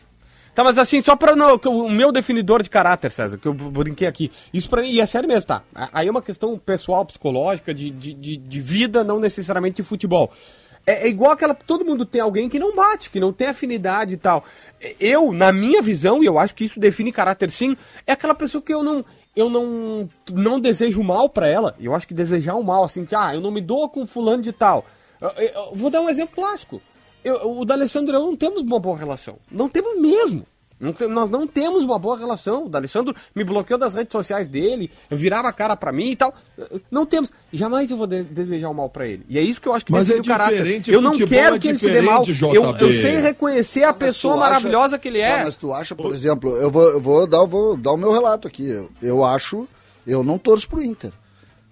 [0.55, 4.31] Tá, mas assim, só pra o meu definidor de caráter, César, que eu brinquei aqui,
[4.53, 5.63] isso pra mim, e é sério mesmo, tá?
[5.93, 10.31] Aí é uma questão pessoal, psicológica, de, de, de, de vida, não necessariamente de futebol.
[10.87, 11.55] É, é igual aquela.
[11.55, 14.45] Todo mundo tem alguém que não bate, que não tem afinidade e tal.
[15.01, 18.63] Eu, na minha visão, e eu acho que isso define caráter sim, é aquela pessoa
[18.63, 19.05] que eu não.
[19.35, 21.75] Eu não, não desejo mal pra ela.
[21.81, 24.43] Eu acho que desejar o mal, assim, que, ah, eu não me dou com fulano
[24.43, 24.85] de tal.
[25.21, 26.81] Eu- eu- eu vou dar um exemplo clássico.
[27.25, 29.39] Eu, o D'Alessandro e eu não temos uma boa relação.
[29.51, 30.47] Não temos mesmo.
[30.79, 32.67] Não te- nós não temos uma boa relação.
[32.67, 36.35] O D'Alessandro me bloqueou das redes sociais dele, virava a cara pra mim e tal.
[36.91, 37.33] Não temos.
[37.53, 39.25] Jamais eu vou de- desejar o mal pra ele.
[39.29, 40.57] E é isso que eu acho que Mas é o caráter.
[40.59, 42.25] diferente, Eu não futebol quero é que ele se dê mal.
[42.53, 45.37] Eu, eu sei reconhecer a Mas pessoa acha- maravilhosa que ele é.
[45.39, 48.13] Tá, mas tu acha, por exemplo, eu vou, eu vou, dar, vou dar o meu
[48.13, 48.69] relato aqui.
[48.69, 49.67] Eu, eu acho,
[50.07, 51.13] eu não torço pro Inter.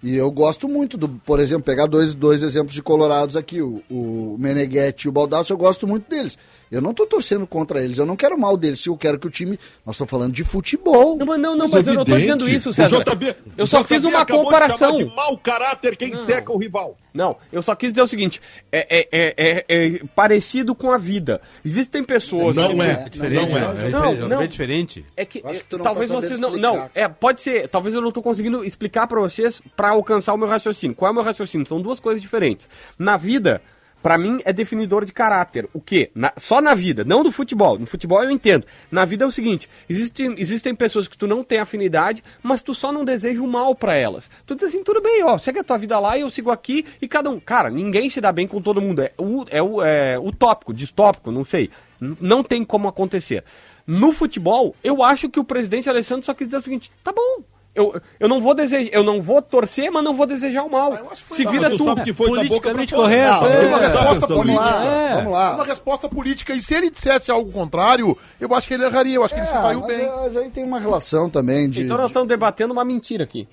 [0.03, 3.81] E eu gosto muito do, por exemplo, pegar dois, dois exemplos de colorados aqui, o,
[3.89, 6.37] o Meneghetti e o Baldasso, eu gosto muito deles.
[6.73, 9.27] Eu não tô torcendo contra eles, eu não quero mal deles, se eu quero que
[9.27, 9.59] o time.
[9.85, 11.17] Nós estamos falando de futebol.
[11.17, 12.37] Não, mas não, não, Mas mas eu não tô evidente.
[12.37, 13.03] dizendo isso, César.
[13.03, 14.95] JB Eu só o fiz JB uma de comparação.
[14.95, 16.97] chamar de mau caráter quem seca o rival.
[17.13, 20.97] Não, eu só quis dizer o seguinte: é, é- é- é- é parecido com a
[20.97, 21.39] vida.
[21.63, 22.55] Existem pessoas.
[22.55, 23.07] Não que- é.
[23.07, 23.61] Diferente, Não é.
[23.61, 23.67] né?
[23.67, 24.41] É Não, diferente, não.
[24.41, 25.05] é diferente.
[25.15, 26.49] É que acho que tu não talvez tá vocês não.
[26.49, 26.73] explicar.
[26.75, 27.67] Não, é, pode ser.
[27.67, 30.95] Talvez eu não tô conseguindo explicar pra vocês pra alcançar o meu raciocínio.
[30.95, 31.67] Qual é o meu raciocínio?
[31.67, 32.67] São duas coisas diferentes.
[32.97, 33.61] Na vida,
[34.03, 35.67] pra mim, é definidor de caráter.
[35.73, 36.11] O quê?
[36.13, 37.79] Na- só na vida, não do futebol.
[37.79, 38.67] No futebol eu entendo.
[38.91, 42.75] Na vida é o seguinte: existem, existem pessoas que tu não tem afinidade, mas tu
[42.75, 44.29] só não deseja o mal pra elas.
[44.45, 46.85] Tu diz assim, tudo bem, ó, segue a tua vida lá e eu sigo aqui
[47.01, 47.39] e cada um.
[47.39, 49.01] Cara, ninguém se dá bem com todo mundo.
[49.01, 49.13] É,
[49.49, 51.71] é, é utópico, distópico, não sei.
[51.99, 53.43] Não tem como acontecer.
[53.87, 57.43] No futebol, eu acho que o presidente Alessandro só quis dizer o seguinte: tá bom.
[57.75, 60.95] Eu, eu não vou desejar, eu não vou torcer, mas não vou desejar o mal.
[61.27, 63.41] Se Tá, vira tu sabe que foi da boca pra politicamente correto.
[63.41, 63.57] Não, é.
[63.57, 65.09] tem uma resposta pensando Vamos lá, É.
[65.15, 65.55] vamos É lá.
[65.55, 66.53] uma resposta política.
[66.53, 69.15] E se ele dissesse algo contrário, eu acho que ele erraria.
[69.15, 70.07] Eu acho que ele se É, saiu mas, bem.
[70.07, 71.81] mas aí tem uma relação também de.
[71.81, 73.47] Então nós estamos debatendo uma mentira aqui.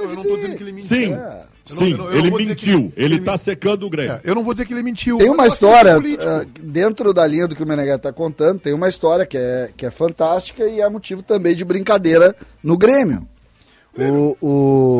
[0.00, 0.96] Eu não tô dizendo que ele mentiu.
[0.96, 1.42] Sim, É.
[1.66, 2.78] sim, Eu não- eu ele mentiu.
[2.78, 4.12] ele- Ele ele- tá secando o Grêmio.
[4.12, 5.18] É, eu não vou dizer que ele mentiu.
[5.18, 8.72] Tem uma história, é ah, dentro da linha do que o Meneghete está contando, tem
[8.72, 13.28] uma história que é, que é fantástica e é motivo também de brincadeira no Grêmio.
[13.98, 14.98] O, o,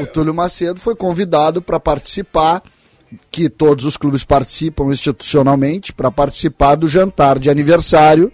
[0.00, 2.62] o Túlio Macedo foi convidado para participar,
[3.30, 8.32] que todos os clubes participam institucionalmente, para participar do jantar de aniversário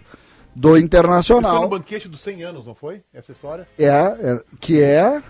[0.55, 1.68] do Foi no Internacional.
[1.68, 3.03] banquete dos 100 anos, não foi?
[3.12, 3.66] Essa história?
[3.79, 5.20] É, é, que é.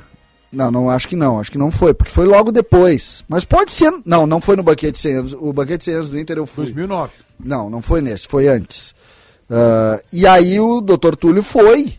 [0.52, 3.24] Não, não, acho que não, acho que não foi, porque foi logo depois.
[3.28, 3.92] Mas pode ser.
[4.04, 5.32] Não, não foi no banquete 100 anos.
[5.32, 6.64] O banquete 100 anos do Inter eu fui.
[6.64, 7.12] 2009.
[7.40, 8.94] Não, não foi nesse, foi antes.
[9.50, 11.94] Ah, e aí o doutor Túlio foi.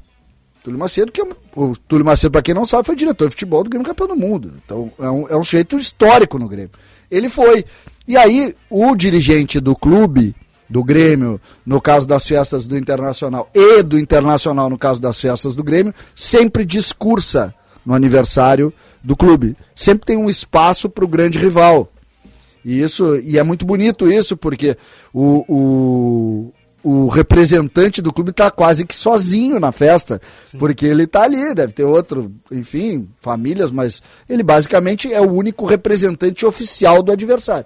[0.66, 1.26] Túlio Macedo, que é,
[1.56, 4.16] o Túlio Macedo, para quem não sabe, foi diretor de futebol do Grêmio Campeão do
[4.16, 4.54] Mundo.
[4.66, 6.72] Então é um, é um jeito histórico no Grêmio.
[7.10, 7.64] Ele foi.
[8.08, 10.36] E aí o dirigente do clube,
[10.68, 15.54] do Grêmio, no caso das festas do Internacional, e do Internacional, no caso das festas
[15.54, 17.54] do Grêmio, sempre discursa
[17.86, 18.74] no aniversário
[19.04, 19.56] do clube.
[19.76, 21.92] Sempre tem um espaço para o grande rival.
[22.64, 24.76] E, isso, e é muito bonito isso, porque
[25.14, 26.54] o, o,
[26.88, 30.22] o representante do clube está quase que sozinho na festa,
[30.60, 35.66] porque ele está ali, deve ter outro, enfim, famílias, mas ele basicamente é o único
[35.66, 37.66] representante oficial do adversário.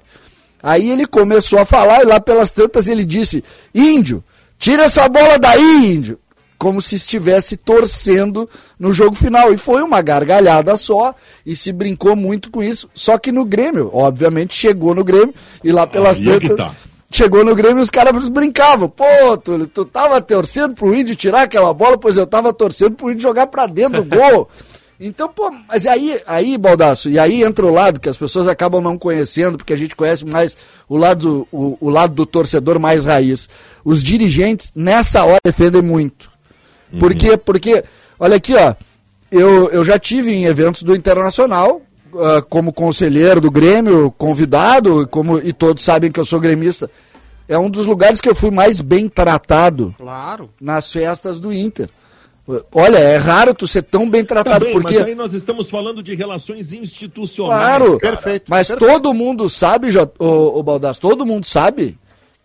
[0.63, 3.43] Aí ele começou a falar e lá pelas tantas ele disse:
[3.75, 4.23] Índio,
[4.58, 6.17] tira essa bola daí, índio.
[6.58, 9.53] Como se estivesse torcendo no jogo final.
[9.53, 11.13] E foi uma gargalhada só,
[11.45, 12.89] e se brincou muito com isso.
[12.93, 16.67] Só que no Grêmio, obviamente, chegou no Grêmio, e lá pelas Aí é que tantas.
[16.67, 16.88] tá.
[17.12, 18.88] Chegou no Grêmio e os caras brincavam.
[18.88, 23.10] Pô, Túlio, tu tava torcendo pro índio tirar aquela bola, pois eu tava torcendo pro
[23.10, 24.50] índio jogar pra dentro do gol.
[25.02, 28.82] Então, pô, mas aí, aí, Baldaço, e aí entra o lado que as pessoas acabam
[28.82, 30.58] não conhecendo, porque a gente conhece mais
[30.89, 33.48] o lado, o, o lado do torcedor mais raiz.
[33.86, 36.30] Os dirigentes, nessa hora, defendem muito.
[37.00, 37.38] Por quê?
[37.38, 37.82] Porque,
[38.19, 38.76] olha aqui, ó,
[39.32, 41.82] eu, eu já tive em eventos do Internacional,
[42.17, 46.89] ah, como conselheiro do Grêmio, convidado, como, e todos sabem que eu sou gremista.
[47.48, 50.50] É um dos lugares que eu fui mais bem tratado Claro.
[50.62, 51.89] nas festas do Inter.
[52.74, 54.98] Olha, é raro tu ser tão bem tratado, Também, porque.
[54.98, 57.62] Mas aí nós estamos falando de relações institucionais.
[57.62, 58.15] Claro, cara.
[58.15, 58.45] Perfeito.
[58.48, 58.91] Mas perfeito.
[58.91, 61.98] todo mundo sabe, ô, ô Baldasso, todo mundo sabe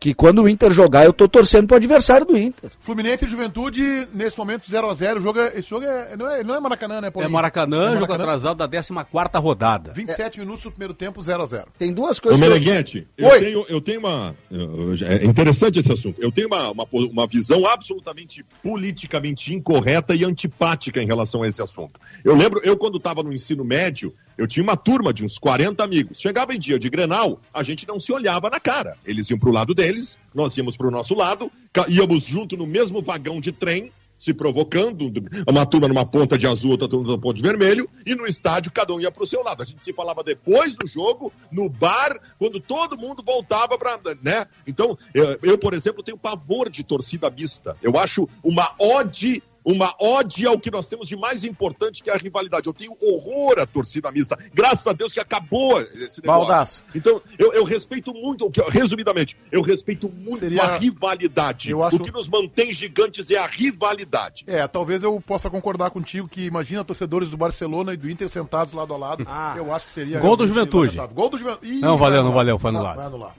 [0.05, 2.71] que quando o Inter jogar, eu tô torcendo pro adversário do Inter.
[2.79, 5.17] Fluminense e Juventude, nesse momento 0x0.
[5.17, 7.33] O jogo é, esse jogo é, não, é, não é Maracanã, né, É Paulinho?
[7.33, 8.23] Maracanã, jogo Maracanã.
[8.25, 8.93] atrasado da 14
[9.39, 9.93] rodada.
[9.95, 11.65] 27 minutos do primeiro tempo, 0x0.
[11.79, 12.51] Tem duas Ô, coisas que eu...
[12.53, 13.41] Meneghetti, eu Oi.
[13.41, 14.37] tenho, eu tenho uma.
[14.51, 16.21] eu- eu- É interessante esse assunto.
[16.21, 21.63] Eu tenho uma, uma, uma visão absolutamente politicamente incorreta e antipática em relação a esse
[21.63, 21.99] assunto.
[22.23, 25.83] Eu lembro, eu quando estava no ensino médio, eu tinha uma turma de uns 40
[25.83, 26.21] amigos.
[26.21, 28.97] Chegava em dia de Grenal, a gente não se olhava na cara.
[29.05, 31.51] Eles iam para o lado deles, nós íamos para o nosso lado,
[31.89, 35.13] íamos junto no mesmo vagão de trem, se provocando,
[35.47, 38.73] uma turma numa ponta de azul, outra turma numa ponta de vermelho, e no estádio
[38.73, 39.63] cada um ia pro seu lado.
[39.63, 44.47] A gente se falava depois do jogo, no bar, quando todo mundo voltava para, né?
[44.67, 44.97] Então,
[45.43, 47.77] eu, por exemplo, tenho pavor de torcida mista.
[47.83, 52.15] Eu acho uma ode uma ode ao que nós temos de mais importante, que é
[52.15, 52.67] a rivalidade.
[52.67, 54.39] Eu tenho horror à torcida mista.
[54.53, 56.23] Graças a Deus que acabou esse negócio.
[56.23, 56.85] Baldaço.
[56.95, 61.71] Então, eu, eu respeito muito, o que- resumidamente, eu respeito muito Seria- a rivalidade.
[61.71, 64.45] Eu acho- O que nos mantém gigantes é a rivalidade.
[64.47, 68.73] É, talvez eu possa concordar contigo que imagina torcedores do Barcelona e do Inter sentados
[68.75, 69.25] lado a lado.
[69.29, 69.55] Ah.
[69.57, 70.19] eu acho que seria.
[70.21, 70.97] Gol do Juventude.
[70.97, 71.15] lamentável.
[71.15, 71.73] Gol do Juventude.
[71.73, 72.97] Ih, Não, valeu, não valeu, foi anulado.
[72.97, 73.35] Vai anular.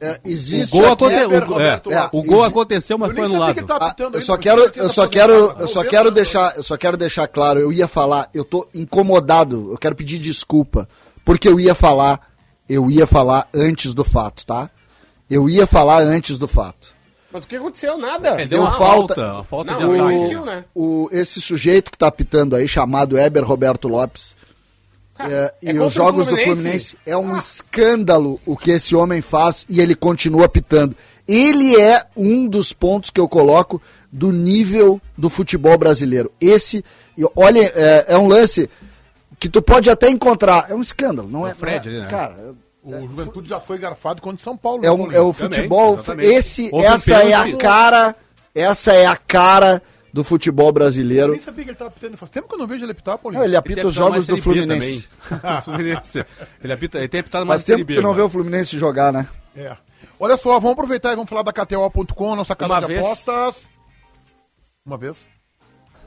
[0.00, 3.24] É, O existe gol, aqui- aconte- o- é, o gol Exi- aconteceu, mas Eu foi
[3.24, 3.66] anulado.
[3.66, 6.76] tava Ah, eu só quero, eu só quero, eu só Roberto quero deixar, eu só
[6.76, 7.58] quero deixar claro.
[7.58, 9.72] Eu ia falar, eu tô incomodado.
[9.72, 10.88] Eu quero pedir desculpa
[11.24, 12.20] porque eu ia falar,
[12.68, 14.70] eu ia falar antes do fato, tá?
[15.28, 16.94] Eu ia falar antes do fato.
[17.32, 17.98] Mas o que aconteceu?
[17.98, 18.40] Nada.
[18.40, 20.14] É, deu uma falta- falta, falta Não, de o- ataque.
[20.14, 20.64] existiu, né?
[20.74, 24.34] O, esse sujeito que tá apitando aí, chamado Eber Roberto Lopes,
[25.20, 26.54] é, é e os o jogos do Fluminense.
[26.56, 30.96] Fluminense é um escândalo o que esse homem faz e ele continua apitando.
[31.26, 36.32] Ele é um dos pontos que eu coloco do nível do futebol brasileiro.
[36.40, 36.84] Esse,
[37.36, 38.68] olha, é, é um lance
[39.38, 40.66] que tu pode até encontrar.
[40.70, 41.52] É um escândalo, não é?
[41.52, 42.06] o Fred não é- né?
[42.08, 44.80] Cara, O Juventude já foi garfado contra São Paulo.
[44.82, 45.16] é, né, um, Paulinho?
[45.16, 45.94] é o Também, futebol.
[45.94, 46.26] exatamente.
[46.32, 48.16] Esse, essa é a cara,
[48.54, 51.32] essa é a cara do futebol Eu brasileiro.
[51.32, 52.16] nem sabia que ele tava apitando.
[52.16, 53.38] Faz tempo que eu não vejo ele apitar, Paulinho.
[53.40, 55.08] Não, ele Ele apita tem os jogos do Fluminense.
[55.64, 56.24] Fluminense.
[56.62, 59.12] Ele, apita, ele tem apitado mais Faz tempo que tu não vê o Fluminense jogar,
[59.12, 59.28] né?
[59.56, 59.76] É.
[60.20, 63.04] Olha só, vamos aproveitar e vamos falar da KTO.com, nossa casa Uma de vez.
[63.04, 63.68] apostas.
[64.84, 65.28] Uma vez.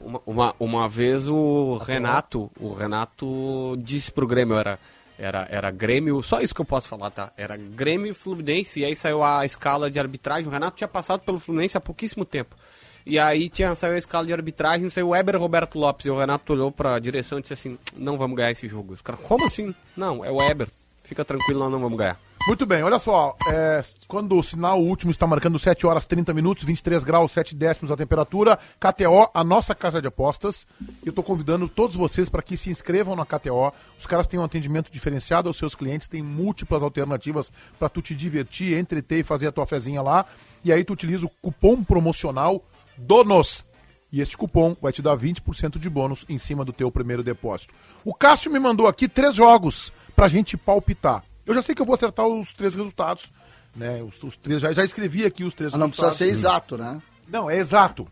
[0.00, 4.78] Uma, uma, uma vez o Renato, o Renato disse pro Grêmio, era,
[5.16, 7.32] era, era Grêmio, só isso que eu posso falar, tá?
[7.36, 10.48] Era Grêmio e Fluminense, e aí saiu a escala de arbitragem.
[10.48, 12.56] O Renato tinha passado pelo Fluminense há pouquíssimo tempo.
[13.04, 16.18] E aí tinha, saiu a escala de arbitragem, saiu o Weber Roberto Lopes, e o
[16.18, 18.94] Renato olhou pra direção e disse assim, não vamos ganhar esse jogo.
[18.94, 19.74] Os caras, como assim?
[19.96, 20.68] Não, é o Weber,
[21.02, 22.18] fica tranquilo, nós não vamos ganhar.
[22.44, 23.36] Muito bem, olha só.
[23.46, 27.92] é, quando o sinal último está marcando 7 horas 30 minutos, 23 graus, 7 décimos
[27.92, 30.66] a temperatura, KTO, a nossa casa de apostas.
[31.04, 33.72] Eu estou convidando todos vocês para que se inscrevam na KTO.
[33.96, 38.12] Os caras têm um atendimento diferenciado aos seus clientes, tem múltiplas alternativas para tu te
[38.12, 40.26] divertir, entreter e fazer a tua fezinha lá.
[40.64, 42.60] E aí tu utiliza o cupom promocional
[43.06, 43.64] DONOS.
[44.10, 47.72] E este cupom vai te dar 20% de bônus em cima do teu primeiro depósito.
[48.04, 51.24] O Cássio me mandou aqui três jogos pra gente palpitar.
[51.46, 53.30] Eu já sei que eu vou acertar os três resultados.
[53.74, 54.02] Né?
[54.02, 56.72] Os, os três, já, já escrevi aqui os três Mas não precisa ser resultados.
[56.72, 57.02] exato, né?
[57.26, 58.06] Não, é exato.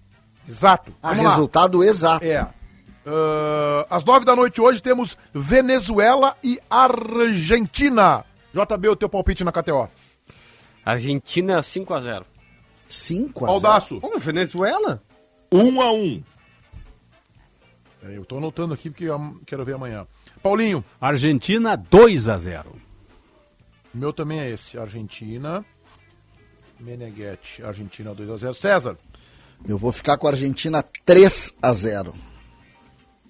[0.49, 0.91] Exato.
[1.03, 1.31] Ah, Vamos lá.
[1.31, 2.25] resultado exato.
[2.25, 2.49] É.
[3.07, 8.25] Ah, às nove da noite hoje temos Venezuela e Argentina.
[8.55, 9.89] JB, o teu palpite na KTO.
[10.85, 12.25] Argentina 5x0.
[12.91, 13.61] 5 a 0.
[13.61, 14.01] Baldaço.
[14.01, 15.03] Como, Venezuela?
[15.53, 16.23] Um a um.
[18.03, 20.07] É, eu tô anotando aqui porque eu quero ver amanhã.
[20.43, 22.91] Paulinho, Argentina 2 a 0
[23.93, 24.79] o meu também é esse.
[24.79, 25.65] Argentina.
[26.79, 28.55] Meneghetti, Argentina 2x0.
[28.55, 28.97] César,
[29.69, 32.15] Eu vou ficar com a Argentina 3 a 0.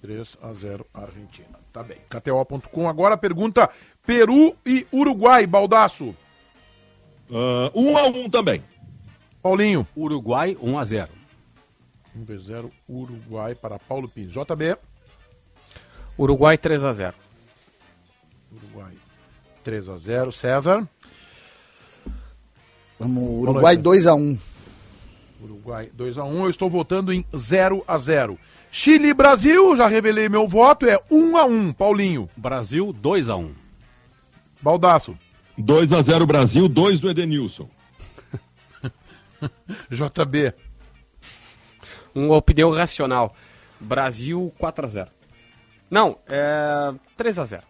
[0.05, 1.59] 3x0 Argentina.
[1.73, 1.97] Tá bem.
[2.09, 2.87] KTO.com.
[2.87, 3.69] Agora a pergunta:
[4.05, 6.15] Peru e Uruguai, Baldaço.
[7.29, 8.63] Ah, um a um também.
[9.41, 9.87] Paulinho.
[9.95, 11.21] Uruguai 1 a 0
[12.17, 14.33] 1x0 Uruguai para Paulo Pires.
[14.33, 14.77] JB.
[16.17, 17.13] Uruguai 3x0.
[18.51, 18.93] Uruguai
[19.65, 20.31] 3x0.
[20.31, 20.87] César.
[22.99, 23.81] Vamos, Uruguai noite.
[23.81, 24.37] 2 a 1.
[25.43, 26.39] Uruguai 2x1.
[26.39, 28.37] Eu estou votando em 0x0.
[28.69, 31.73] Chile e Brasil, já revelei meu voto, é 1x1.
[31.73, 32.29] Paulinho.
[32.37, 33.53] Brasil 2 a 1
[34.61, 35.17] Baldaço.
[35.57, 37.67] 2 a 0 Brasil, 2 do Edenilson.
[39.89, 40.53] JB.
[42.13, 43.35] Uma opinião racional.
[43.79, 45.07] Brasil 4x0.
[45.89, 47.61] Não, é 3x0.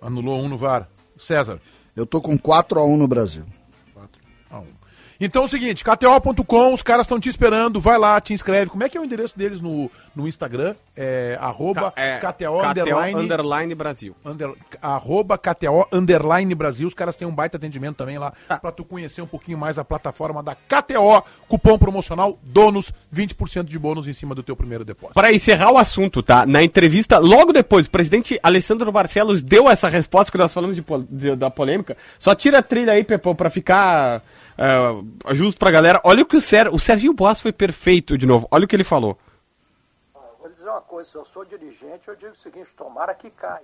[0.00, 0.88] Anulou um no VAR.
[1.16, 1.60] César.
[1.96, 3.46] Eu tô com 4 a 1 no Brasil.
[3.94, 4.20] 4
[4.50, 4.83] a 1.
[5.20, 8.70] Então é o seguinte, KTO.com, os caras estão te esperando, vai lá, te inscreve.
[8.70, 10.74] Como é que é o endereço deles no, no Instagram?
[10.96, 14.14] É arroba É, KTO, underline, underline Brasil.
[14.24, 16.86] under- arroba KTO underline Brasil.
[16.88, 19.84] Os caras têm um baita atendimento também lá pra tu conhecer um pouquinho mais a
[19.84, 21.22] plataforma da KTO.
[21.48, 25.14] Cupom promocional DONOS, 20% de bônus em cima do teu primeiro depósito.
[25.14, 26.44] Para encerrar o assunto, tá?
[26.46, 30.84] Na entrevista, logo depois, o presidente Alessandro Barcelos deu essa resposta que nós falamos de
[31.10, 31.96] de- da polêmica.
[32.18, 34.22] Só tira a trilha aí, Pepão, pra ficar
[34.56, 36.00] é, justo pra galera.
[36.04, 38.46] Olha o que o Ser, o Serginho Boas foi perfeito de novo.
[38.50, 39.18] Olha o que ele falou.
[40.38, 43.30] Vou lhe dizer uma coisa, se eu sou dirigente, eu digo o seguinte, tomara que
[43.30, 43.62] caia.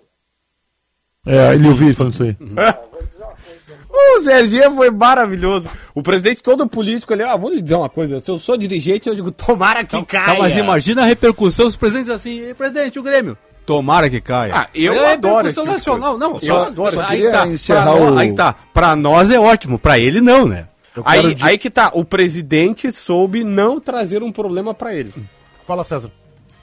[1.26, 2.36] É, ele ouviu ele falando isso aí.
[2.40, 2.48] Vou
[4.20, 5.68] O Serginho foi maravilhoso.
[5.94, 9.08] O presidente todo político ali, ah, vou lhe dizer uma coisa, se eu sou dirigente,
[9.08, 10.26] eu digo, tomara que caia.
[10.26, 13.36] Tá, mas imagina a repercussão os presidentes assim, "Ei, presidente, o Grêmio.
[13.66, 14.52] Tomara que caia.
[14.56, 16.18] Ah, eu é adoro repercussão esse tipo nacional.
[16.18, 16.92] Não, Eu só, adoro.
[16.92, 18.52] só aí tá, encerrar pra o- nós- Aí tá.
[18.72, 20.66] Pra nós é ótimo, pra ele não, né?
[21.04, 25.12] Aí, di- aí que tá, o presidente soube não trazer um problema pra ele.
[25.66, 26.10] Fala, César.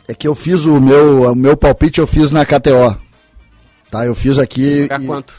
[0.07, 2.97] É que eu fiz o meu, o meu palpite, eu fiz na KTO.
[3.89, 4.85] Tá, eu fiz aqui.
[4.87, 5.33] Pra e quanto?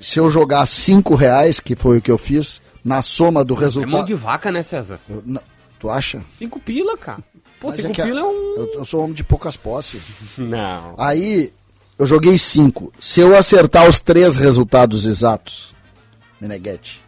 [0.00, 3.56] Se eu jogar 5 reais, que foi o que eu fiz, na soma do É
[3.56, 4.06] mão resultado.
[4.06, 4.98] de vaca, né, César?
[5.08, 5.42] Eu- não-
[5.78, 6.20] tu acha?
[6.28, 7.18] Cinco pila, cara.
[7.60, 8.54] Pô, Mas cinco que a- pila é um...
[8.56, 10.02] eu, eu sou homem de poucas posses.
[10.38, 10.94] Não.
[10.96, 11.52] Aí,
[11.98, 12.92] eu joguei 5.
[12.98, 15.74] Se eu acertar os três resultados exatos,
[16.40, 17.00] Meneghete.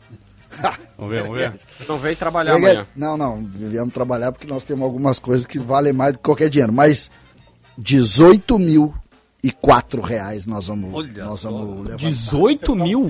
[0.99, 1.53] Vamos ver, vamos ver.
[1.89, 2.87] Não veio trabalhar Meneghete- amanhã.
[2.95, 6.49] Não, não, viemos trabalhar porque nós temos algumas coisas que valem mais do que qualquer
[6.49, 6.73] dinheiro.
[6.73, 7.11] Mas
[7.77, 8.95] 18 mil
[9.43, 11.51] e 4 reais nós vamos, Olha nós só.
[11.51, 11.97] vamos levar.
[11.97, 13.09] 18 mil?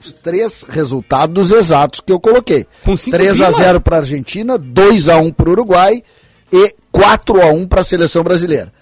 [0.00, 2.66] Os três resultados exatos que eu coloquei.
[2.84, 3.58] Com cinco 3 a pila?
[3.58, 6.02] 0 para a Argentina, 2 a 1 para o Uruguai
[6.52, 8.72] e 4 a 1 para a seleção brasileira.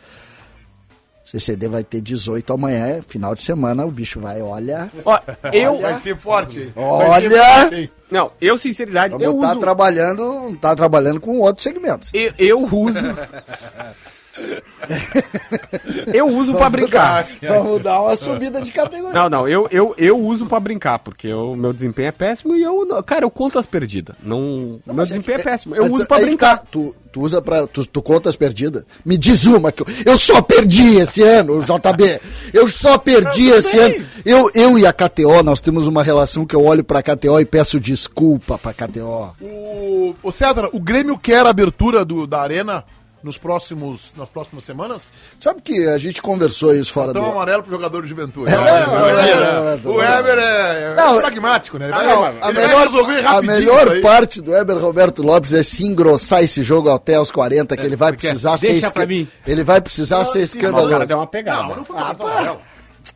[1.27, 4.89] CCD vai ter 18 amanhã, é final de semana, o bicho vai, olha.
[5.05, 5.19] Ó,
[5.53, 5.81] eu...
[5.81, 6.73] Vai ser forte.
[6.77, 7.09] Olha!
[7.09, 7.91] Vai ser forte, hein?
[8.09, 9.61] Não, eu, sinceridade, Vamos eu tá uso...
[9.61, 12.13] trabalhando, tá trabalhando com outros segmentos.
[12.15, 12.99] Eu, eu uso...
[16.13, 17.27] eu uso pra brincar.
[17.43, 19.13] Vamos dar uma subida de categoria.
[19.15, 22.63] Não, não, eu, eu, eu uso pra brincar, porque o meu desempenho é péssimo e
[22.63, 24.17] eu, não- cara, eu conto as perdidas.
[24.23, 25.75] Não, meu Mas desempenho é, que- péssimo.
[25.75, 26.59] Eu mas uso pra aí que brincar.
[26.59, 27.67] tá, tu, tu usa pra.
[27.67, 28.85] Tu, tu conta as perdidas?
[29.05, 32.21] Me diz uma que eu, eu só perdi esse ano, JB.
[32.53, 33.95] Eu só perdi esse ano.
[34.25, 37.45] Eu, eu e a KTO, nós temos uma relação que eu olho pra KTO e
[37.45, 39.35] peço desculpa pra KTO.
[39.41, 42.85] O, o César, o Grêmio quer a abertura do, da arena
[43.27, 45.11] nos próximos, nas próximas semanas?
[45.39, 47.31] Sabe que a gente conversou isso fora Então do.
[47.33, 48.51] amarelo pro jogador de juventude.
[48.51, 51.87] não, não, o Weber é, Não, é pragmático, né?
[51.87, 55.53] Ele vai, Não, ele a vai melhor, resolver a melhor parte do Weber Roberto Lopes
[55.53, 59.05] é se engrossar esse jogo até os 40, que ele vai precisar ser deixa pra
[59.05, 59.29] mim.
[59.47, 61.07] Ele vai precisar ser O cara escandaloso.
[61.07, 61.63] deu uma pegada.
[61.65, 62.61] Não, não foi pra cartão amarelo.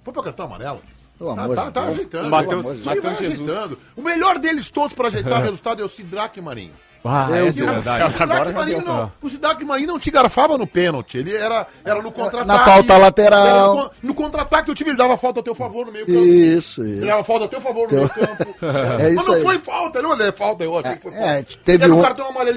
[0.05, 0.81] Foi pra cartão amarelo.
[1.19, 1.93] Pelo Tá, amor tá, de tá Deus.
[1.95, 2.31] ajeitando.
[2.31, 3.41] Mateus- Mateus Jesus.
[3.41, 3.79] ajeitando.
[3.95, 6.73] O melhor deles todos pra ajeitar resultado é o Sidraque Marinho.
[7.03, 8.23] Ah, essa é o verdade.
[8.23, 8.87] Agora já Marinho deu.
[8.87, 11.17] não, o Sidraque Marinho não te garfava no pênalti.
[11.19, 12.47] Ele era, era no contra-ataque.
[12.59, 13.75] Na falta lateral.
[13.75, 16.19] Ele No, no contra-ataque, o time ele dava falta a teu favor no meio campo.
[16.19, 17.07] Isso, Ele isso.
[17.07, 18.55] dava falta a teu favor no meio campo.
[18.67, 19.43] É Mas isso não aí.
[19.43, 20.65] foi falta, não é falta.
[20.65, 21.17] Eu foi falta.
[21.19, 22.03] É, teve o um,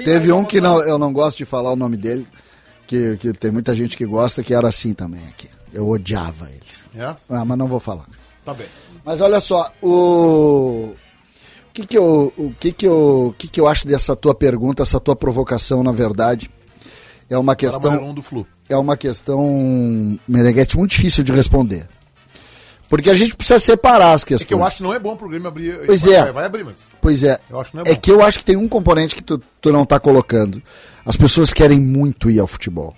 [0.04, 2.26] teve um que não, eu não gosto de falar o nome dele,
[2.86, 5.48] que, que tem muita gente que gosta, que era assim também aqui.
[5.72, 6.84] Eu odiava eles.
[6.94, 7.16] É?
[7.30, 8.04] Ah, mas não vou falar.
[8.44, 8.66] Tá bem.
[9.04, 10.96] Mas olha só, o, o
[11.74, 15.00] que que eu, o que que eu, que que eu acho dessa tua pergunta, essa
[15.00, 16.48] tua provocação, na verdade,
[17.28, 17.80] é uma Questão...
[17.90, 18.46] questão, do Flu.
[18.68, 21.88] é uma questão, Meneghete, muito difícil de responder.
[22.88, 24.46] Porque a gente precisa separar as É questões.
[24.46, 25.80] que eu acho que não é bom pro Grêmio abrir.
[25.84, 26.22] Pois é.
[26.24, 26.76] Vai, vai abrir, mas.
[27.00, 27.38] Pois é.
[27.86, 30.62] É é que eu acho que tem um componente que tu, tu não tá colocando.
[31.04, 32.94] As pessoas querem muito ir ao futebol.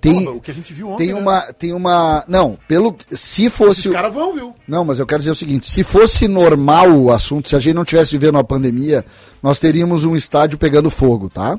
[0.00, 1.06] Tem, Pô, o que a gente viu ontem.
[1.06, 1.20] tem né?
[1.20, 4.54] uma, tem uma, não, pelo se fosse, Esses caras vão, viu?
[4.66, 7.74] não, mas eu quero dizer o seguinte, se fosse normal o assunto, se a gente
[7.74, 9.04] não tivesse vivendo uma pandemia,
[9.42, 11.58] nós teríamos um estádio pegando fogo, tá?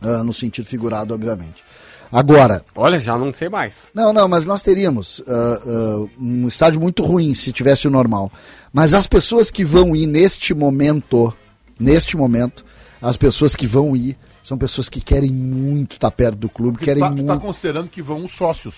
[0.00, 1.64] Ah, no sentido figurado, obviamente.
[2.10, 3.74] Agora, Olha, já não sei mais.
[3.94, 8.30] não, não, mas nós teríamos ah, ah, um estádio muito ruim se tivesse o normal.
[8.72, 11.32] Mas as pessoas que vão ir neste momento,
[11.78, 12.64] neste momento,
[13.00, 14.16] as pessoas que vão ir
[14.46, 17.26] são pessoas que querem muito estar perto do clube, Porque querem tu tá, tu muito.
[17.28, 18.76] tá considerando que vão os sócios.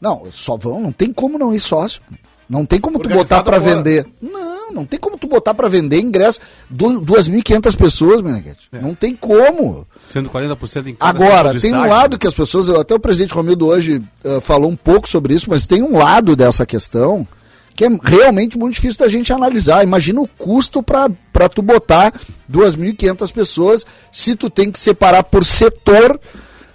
[0.00, 2.00] Não, só vão, não tem como não ir sócio.
[2.48, 3.74] Não tem como tu Organizado botar pra fora.
[3.76, 4.06] vender.
[4.22, 6.38] Não, não tem como tu botar pra vender ingresso.
[6.70, 8.68] Du- 2.500 pessoas, Meneghete.
[8.72, 8.78] É.
[8.80, 9.86] Não tem como.
[10.06, 13.66] Sendo 40% em cada Agora, tem um lado que as pessoas, até o presidente Romildo
[13.66, 17.26] hoje eh, falou um pouco sobre isso, mas tem um lado dessa questão
[17.78, 19.84] que é realmente muito difícil da gente analisar.
[19.84, 22.12] Imagina o custo para tu botar
[22.52, 26.18] 2.500 pessoas, se tu tem que separar por setor,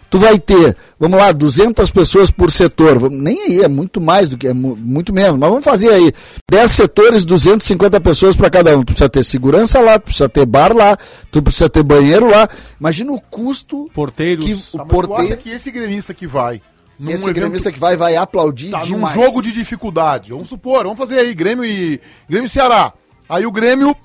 [0.09, 4.37] tu vai ter, vamos lá, 200 pessoas por setor, nem aí, é muito mais do
[4.37, 6.13] que, é mu- muito menos, mas vamos fazer aí,
[6.49, 10.45] 10 setores, 250 pessoas para cada um, tu precisa ter segurança lá, tu precisa ter
[10.45, 10.95] bar lá,
[11.29, 12.47] tu precisa ter banheiro lá,
[12.79, 14.45] imagina o custo Porteiros.
[14.45, 16.61] que Tá, o acha porteiro, que esse gremista que vai.
[16.99, 19.15] Num esse evento- gremista que vai, vai aplaudir Tá num demais.
[19.15, 20.31] jogo de dificuldade.
[20.31, 22.93] Vamos supor, vamos fazer aí Grêmio e Grêmio e Ceará.
[23.27, 23.95] Aí o Grêmio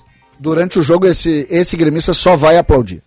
[0.40, 3.02] Durante o jogo, esse, esse gremista só vai aplaudir.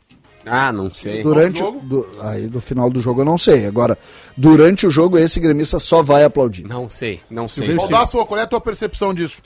[0.46, 1.24] Ah, não sei.
[1.24, 3.66] Durante o do, aí do final do jogo eu não sei.
[3.66, 3.98] Agora,
[4.36, 6.68] durante o jogo, esse gremista só vai aplaudir.
[6.68, 7.68] Não sei, não sei.
[7.68, 7.90] Silvestre.
[7.94, 9.40] Baldasso, qual é a tua percepção disso?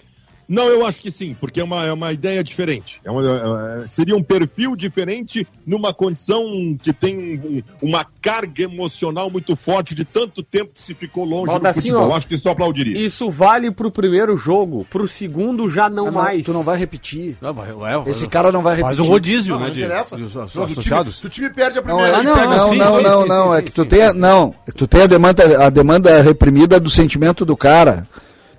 [0.47, 2.99] Não, eu acho que sim, porque é uma, é uma ideia diferente.
[3.03, 7.39] É uma- é- seria um perfil diferente numa condição que tem
[7.81, 11.99] um- uma carga emocional muito forte de tanto tempo que se ficou longe Baldacinho, do
[11.99, 12.11] futebol.
[12.13, 12.97] ó, Acho que isso aplaudiria.
[12.99, 16.45] Isso vale pro primeiro jogo, pro segundo já não Ah, não, mais.
[16.45, 17.37] tu não vai repetir.
[17.41, 18.95] Vai- vai- Esse cara não vai repetir.
[18.97, 19.67] Faz um rodízio, Não, né?
[19.67, 20.15] não De, interessa.
[20.15, 21.19] de Não, time- associados.
[21.19, 22.19] do time perde a Não, primeira.
[22.19, 25.01] é, não, a não, não, não, não, é que tu tem, a- não, tu tem
[25.01, 28.07] a demanda, a demanda reprimida do sentimento do cara.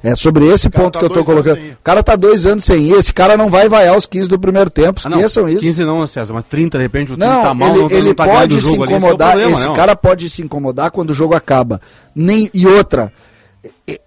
[0.09, 1.59] É sobre esse ponto tá que eu anos colocando.
[1.59, 4.39] O cara tá dois anos sem ir, esse cara não vai vaiar os 15 do
[4.39, 5.63] primeiro tempo, Ah, não, esqueçam isso.
[5.63, 7.95] 15 não, César, mas 30, de repente, o time Não, tá mal, ele, não, tá-
[7.97, 10.43] ele não tá pode se jogo ali, esse é incomodar, problema, esse cara pode se
[10.43, 11.81] incomodar quando o jogo acaba.
[12.15, 13.13] Nem, e outra,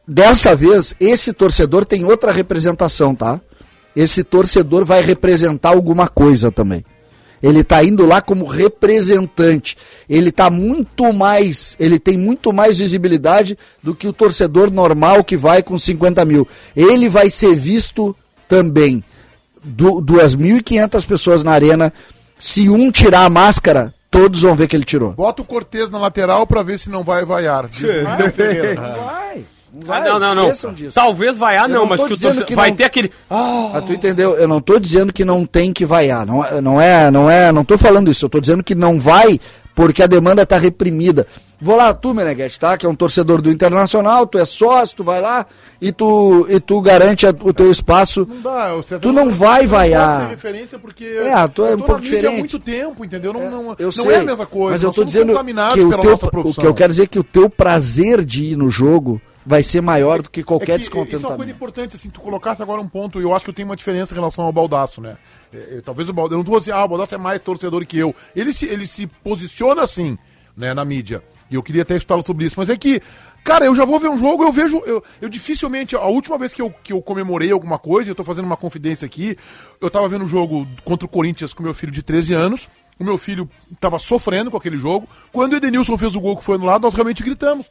[0.08, 3.42] dessa vez, esse torcedor tem outra representação, tá?
[3.94, 6.86] Esse torcedor vai representar alguma coisa também.
[7.42, 9.78] Ele tá indo lá como representante.
[10.10, 15.38] Ele tá muito mais, ele tem muito mais visibilidade do que o torcedor normal que
[15.38, 16.48] vai com 50 mil.
[16.76, 18.16] Ele vai ser visto
[18.48, 19.04] também.
[19.64, 21.94] Du 2.500 pessoas na arena.
[22.38, 25.12] Se um tirar a máscara, todos vão ver que ele tirou.
[25.12, 27.68] Bota o Cortez na lateral pra ver se não vai vaiar.
[27.68, 27.82] Diz
[28.34, 29.29] Ferreira.
[29.86, 30.00] Vai.
[30.02, 30.44] Ah, não, não, não.
[30.44, 30.92] esqueçam disso.
[30.96, 33.12] Talvez vaiar, não, não mas tô que o dizendo torce- que vai não- ter aquele.
[33.30, 34.36] Ah, tu entendeu?
[34.38, 36.26] Eu não tô dizendo que não tem que vaiar.
[36.26, 38.26] Não, é- não é, não é, não tô falando isso.
[38.26, 39.40] Eu tô dizendo que não vai
[39.76, 41.26] porque a demanda tá reprimida.
[41.62, 42.78] Vou lá, tu, Meneghete, tá?
[42.78, 45.46] Que é um torcedor do Internacional, tu é sócio, tu vai lá
[45.82, 48.26] e tu, e tu garante a- o teu espaço.
[48.30, 50.22] Não dá, você Tu não vai vaiar.
[50.22, 52.28] Não referência porque É, tu é um tô pouco diferente.
[52.28, 53.34] há muito tempo, entendeu?
[53.34, 54.72] Não, não, Eu não sei, é a mesma coisa.
[54.72, 57.04] mas eu tô dizendo contaminados que o pela teu, nossa o que eu quero dizer
[57.04, 60.74] é que o teu prazer de ir no jogo vai ser maior do que qualquer
[60.74, 61.56] é que Isso é uma coisa descontentamento.
[61.56, 64.14] importante, assim, tu colocasse agora um ponto, e eu acho que eu tenho uma diferença
[64.14, 65.18] em relação ao Baldaço, né?
[65.52, 67.84] É, é, talvez o Baldaço, eu não tô assim, ah, o Baldaço é mais torcedor
[67.84, 68.14] que eu.
[68.36, 70.20] Ele se, ele se posiciona assim,
[70.56, 71.24] né, na mídia.
[71.50, 72.60] E eu queria até escutá-lo sobre isso.
[72.60, 73.02] Mas é que,
[73.44, 76.54] cara, eu já vou ver um jogo, eu vejo, eu, eu dificilmente, a última vez
[76.54, 79.36] que eu, que eu comemorei alguma coisa, eu tô fazendo uma confidência aqui,
[79.82, 82.70] eu tava vendo um jogo contra o Corinthians com meu filho de 13 anos,
[83.00, 85.10] o meu filho tava sofrendo com aquele jogo.
[85.32, 87.68] Quando o Edenilson fez o gol que foi anulado, nós realmente gritamos.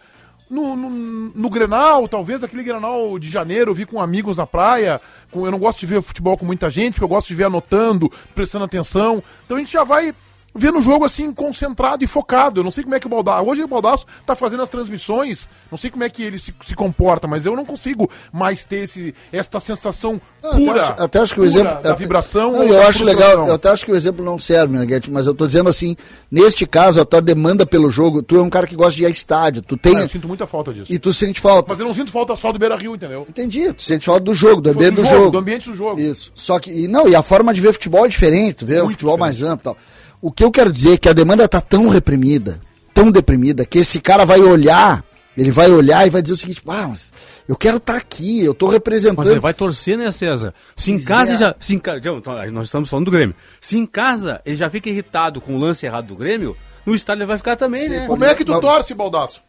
[0.51, 0.89] No, no,
[1.35, 5.01] no Grenal, talvez daquele Grenal de janeiro, eu vi com amigos na praia.
[5.31, 7.45] Com, eu não gosto de ver futebol com muita gente, porque eu gosto de ver
[7.45, 9.23] anotando, prestando atenção.
[9.45, 10.15] Então a gente já vai
[10.55, 12.61] vendo o jogo assim, concentrado e focado.
[12.61, 13.45] Eu não sei como é que o Baldaço.
[13.45, 16.75] Hoje o Baldaço tá fazendo as transmissões, não sei como é que ele se, se
[16.75, 20.81] comporta, mas eu não consigo mais ter esse, esta sensação Não, até pura.
[20.83, 21.83] acho- até acho que o pura exemplo.
[21.83, 22.53] da vibração.
[22.53, 25.35] Não, eu acho legal, eu até acho que o exemplo não serve, Meneghete, mas eu
[25.35, 25.97] tô dizendo assim,
[26.31, 29.07] neste caso, a tua demanda pelo jogo, tu é um cara que gosta de ir
[29.07, 29.97] a estádio, tu tem.
[29.97, 30.93] Ah, eu sinto muita falta disso.
[30.93, 31.67] e tu sente falta.
[31.69, 33.27] Mas eu não sinto falta só do Beira Rio, entendeu?
[33.29, 35.31] Entendi, tu sente falta do jogo, do ambiente do, do jogo.
[35.31, 36.01] Do ambiente do jogo.
[36.01, 36.33] Isso.
[36.35, 38.85] Só que, e não, e a forma de ver futebol é diferente, tu vê o
[38.85, 39.41] Muito futebol diferente.
[39.41, 39.77] mais amplo e tal.
[40.21, 42.61] O que eu quero dizer é que a demanda tá tão reprimida,
[42.93, 45.05] tão deprimida, que esse cara vai olhar,
[45.37, 47.13] ele vai olhar e vai dizer o seguinte, ah, mas
[47.47, 49.19] eu quero estar aqui, eu tô representando.
[49.19, 50.53] Mas ele vai torcer, né, César?
[50.77, 51.35] Se em casa é.
[51.35, 51.55] ele já.
[51.61, 52.21] Se em, Então,
[52.53, 53.35] nós estamos falando do Grêmio.
[53.61, 57.21] Se em casa ele já fica irritado com o lance errado do Grêmio, no estádio
[57.23, 58.07] ele vai ficar também, Sim, né?
[58.07, 59.41] Como é que tu torce, Baldaço?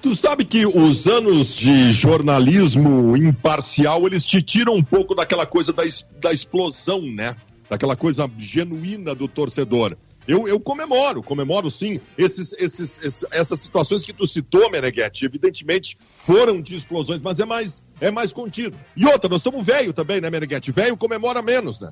[0.00, 5.72] Tu sabe que os anos de jornalismo imparcial, eles te tiram um pouco daquela coisa
[5.72, 7.34] da, es- da explosão, né?
[7.70, 9.96] Daquela coisa genuína do torcedor.
[10.26, 11.98] Eu, eu comemoro, comemoro sim.
[12.18, 17.46] Esses, esses, esses- essas situações que tu citou, Meneghetti, evidentemente foram de explosões, mas é
[17.46, 18.76] mais, é mais contido.
[18.94, 20.70] E outra, nós estamos velho também, né, Meneghetti?
[20.70, 21.90] Velho comemora menos, né?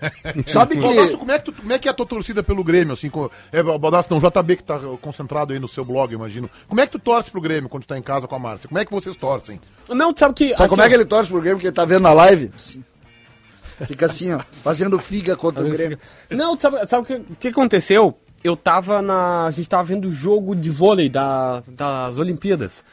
[0.46, 1.16] Sabe que.
[1.18, 3.10] como é que, tu- como é que é a tua torcida pelo Grêmio, assim?
[3.10, 6.48] Com, é, Baldaço, não, JB que tá concentrado aí no seu blog, imagino.
[6.66, 8.66] Como é que tu torce pro Grêmio quando tu tá em casa com a Márcia?
[8.66, 9.60] Como é que vocês torcem?
[9.90, 10.56] Não, tu sabe que.
[10.56, 12.50] Sabe como é assim, que ele torce pro Grêmio que ele tá vendo na live?
[12.56, 12.82] Assim.
[13.86, 15.98] Fica assim, ó, fazendo figa contra o Grêmio.
[16.30, 18.18] Não, tu sabe, sabe o que, que aconteceu?
[18.42, 19.46] Eu tava na.
[19.46, 22.84] A gente tava vendo o jogo de vôlei da, das Olimpíadas.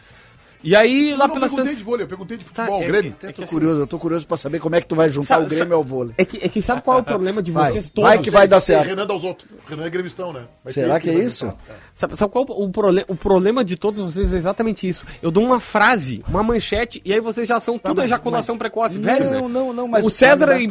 [0.63, 2.83] E aí, Eu lá não pelas perguntei tantas- de vôlei, eu perguntei de Tá, futebol,
[2.83, 3.11] é- Grêmio.
[3.11, 4.95] é Eu tô que assim- curioso, eu tô curioso pra saber como é que tu
[4.95, 6.13] vai juntar Sabe- o Grêmio sabe- ao vôlei.
[6.17, 8.07] É que, é que sabe qual é o problema de Vai, vocês todos?
[8.09, 8.85] vai que vai dar certo.
[8.85, 9.49] Renan dá os outros.
[9.67, 10.45] Renan é gremistão, né?
[10.63, 11.45] Vai Será ser que ele é isso?
[11.47, 11.61] gritar.
[11.95, 15.03] Sabe, sabe qual o, prole o problema de todos vocês é exatamente isso?
[15.21, 18.59] Eu dou uma frase, uma manchete, e aí vocês já são tudo mas- ejaculação mas-
[18.59, 19.25] precoce, Não, velho.
[19.31, 19.47] né?
[19.49, 20.63] não, não, mas- O César mas-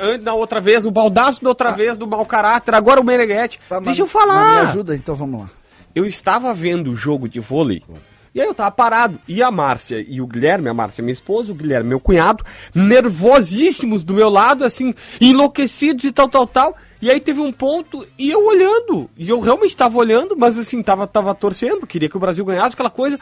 [0.00, 3.58] an- na outra vez, o Baldaço da outra vez, do mau caráter, agora o Meneghetti.
[3.68, 4.56] Tá, mas- Deixa eu falar.
[4.64, 5.50] Me ajuda, então vamos lá.
[5.94, 7.82] eu estava vendo o jogo de vôlei.
[8.38, 9.18] E aí eu tava parado.
[9.26, 14.04] E a Márcia e o Guilherme, a Márcia minha esposa, o Guilherme meu cunhado, nervosíssimos
[14.04, 16.76] do meu lado, assim, enlouquecidos e tal, tal, tal.
[17.02, 19.10] E aí teve um ponto e eu olhando.
[19.16, 22.74] E eu realmente estava olhando, mas assim, tava, tava torcendo, queria que o Brasil ganhasse
[22.74, 23.18] aquela coisa.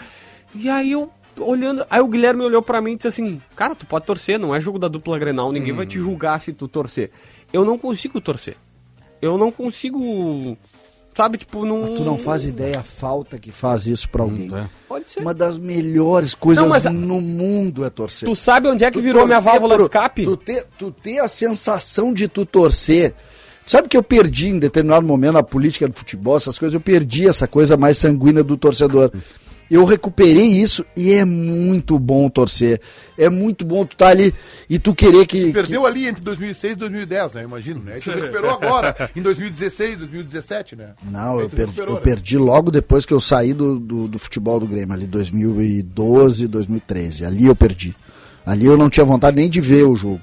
[0.54, 3.86] E aí eu olhando, aí o Guilherme olhou pra mim e disse assim: "Cara, tu
[3.86, 7.10] pode torcer, não é jogo da dupla Grenal, ninguém vai te julgar se tu torcer".
[7.50, 8.58] Eu não consigo torcer.
[9.22, 10.58] Eu não consigo,
[11.16, 14.54] sabe, tipo, não Tu não faz ideia a falta que faz isso pra alguém.
[14.54, 14.66] é.
[14.88, 15.20] Pode ser.
[15.20, 18.28] Uma das melhores coisas Não, mas no mundo é torcer.
[18.28, 20.24] Tu sabe onde é que Tu virou minha válvula de pro- escape?
[20.24, 23.14] Tu ter, tu ter a sensação de tu torcer.
[23.66, 27.26] Sabe que eu perdi em determinado momento na política do futebol, essas coisas, eu perdi
[27.26, 29.10] essa coisa mais sanguínea do torcedor.
[29.70, 32.80] Eu recuperei isso e é muito bom torcer.
[33.18, 34.32] É muito bom tu estar ali
[34.70, 35.52] e tu querer que.
[35.52, 37.40] Perdeu ali entre 2006 e 2010, né?
[37.42, 37.94] Eu imagino, né?
[37.94, 40.90] Aí tu recuperou agora, em 2016, 2017, né?
[40.98, 42.00] que- Não, eu tu perdi, eu né?
[42.00, 47.24] perdi logo depois que eu saí do, do, do futebol do Grêmio, ali 2012, 2013.
[47.24, 47.94] Ali eu perdi.
[48.44, 50.20] Ali eu não tinha vontade nem de ver o jogo.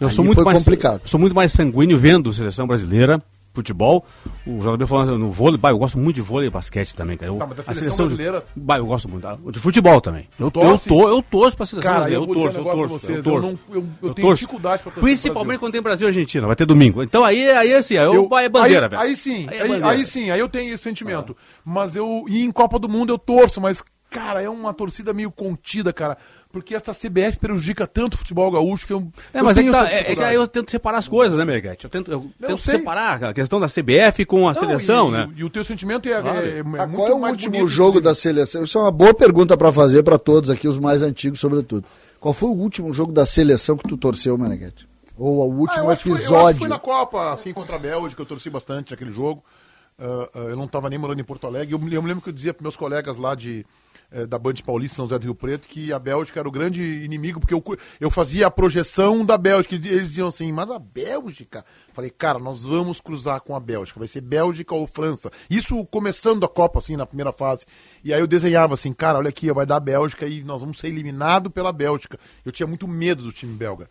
[0.00, 1.02] Eu Ali sou muito foi mais complicado.
[1.04, 3.22] Sou muito mais sanguíneo vendo seleção brasileira,
[3.60, 4.04] futebol.
[4.46, 7.30] O JB falando no vôlei, bah, eu gosto muito de vôlei e basquete também, cara.
[7.32, 9.26] Eu, Tá, mas a seleção brasileira- Bah, eu gosto muito.
[9.26, 10.28] ah, De futebol também.
[10.38, 10.88] Eu, eu, torce?
[10.88, 12.24] tô, eu torço pra seleção Cara, brasileira.
[12.24, 13.48] eu Eu, torço, eu torço, eu vocês, eu torço.
[13.68, 14.40] não- eu- eu tenho torço.
[14.40, 17.02] dificuldade pra torcer Principalmente quando tem Brasil e Argentina, vai ter domingo.
[17.02, 19.02] Então aí, aí assim, aí, eu, é bandeira, aí, velho.
[19.02, 21.36] aí sim, Aí é aí sim, aí eu tenho esse sentimento.
[21.64, 22.24] Mas eu.
[22.28, 26.16] E em Copa do Mundo eu torço, mas, cara, é uma torcida meio contida, cara.
[26.52, 29.06] Porque essa CBF prejudica tanto o futebol gaúcho que eu.
[29.32, 30.98] É, eu mas é que, tenho tá, essa é, é que aí eu tento separar
[30.98, 31.84] as coisas, né, Meneghete?
[31.84, 32.78] Eu tento, eu tento sei.
[32.78, 35.30] separar a questão da CBF com a Não, seleção, e, né?
[35.36, 36.20] E o teu sentimento é, é- é
[36.60, 38.64] Ah, muito qual é o mais último jogo da seleção?
[38.64, 41.84] Isso é uma boa pergunta pra fazer pra todos aqui, os mais antigos, sobretudo.
[42.18, 44.88] Qual foi o último jogo da seleção que tu torceu, Meneghete?
[45.16, 46.58] Ou o Ah, último eu acho que foi- eu acho que episódio?
[46.58, 49.44] foi na Copa, assim, contra a Bélgica, eu torci bastante naquele jogo.
[49.96, 51.74] Ah, ah, eu não estava nem morando em Porto Alegre.
[51.74, 53.64] Eu, me- eu me lembro que eu dizia para meus colegas lá de,
[54.12, 56.82] eh, da Band Paulista, São José do Rio Preto, que a Bélgica era o grande
[57.04, 57.62] inimigo, porque eu,
[58.00, 59.74] eu fazia a projeção da Bélgica.
[59.74, 61.64] Eles diziam assim, mas a Bélgica?
[61.92, 63.98] Falei, cara, nós vamos cruzar com a Bélgica.
[63.98, 65.30] Vai ser Bélgica ou França.
[65.48, 67.66] Isso começando a Copa, assim, na primeira fase.
[68.02, 70.78] E aí eu desenhava assim, cara, olha aqui, vai dar a Bélgica e nós vamos
[70.78, 72.18] ser eliminados pela Bélgica.
[72.44, 73.88] Eu tinha muito medo do time belga.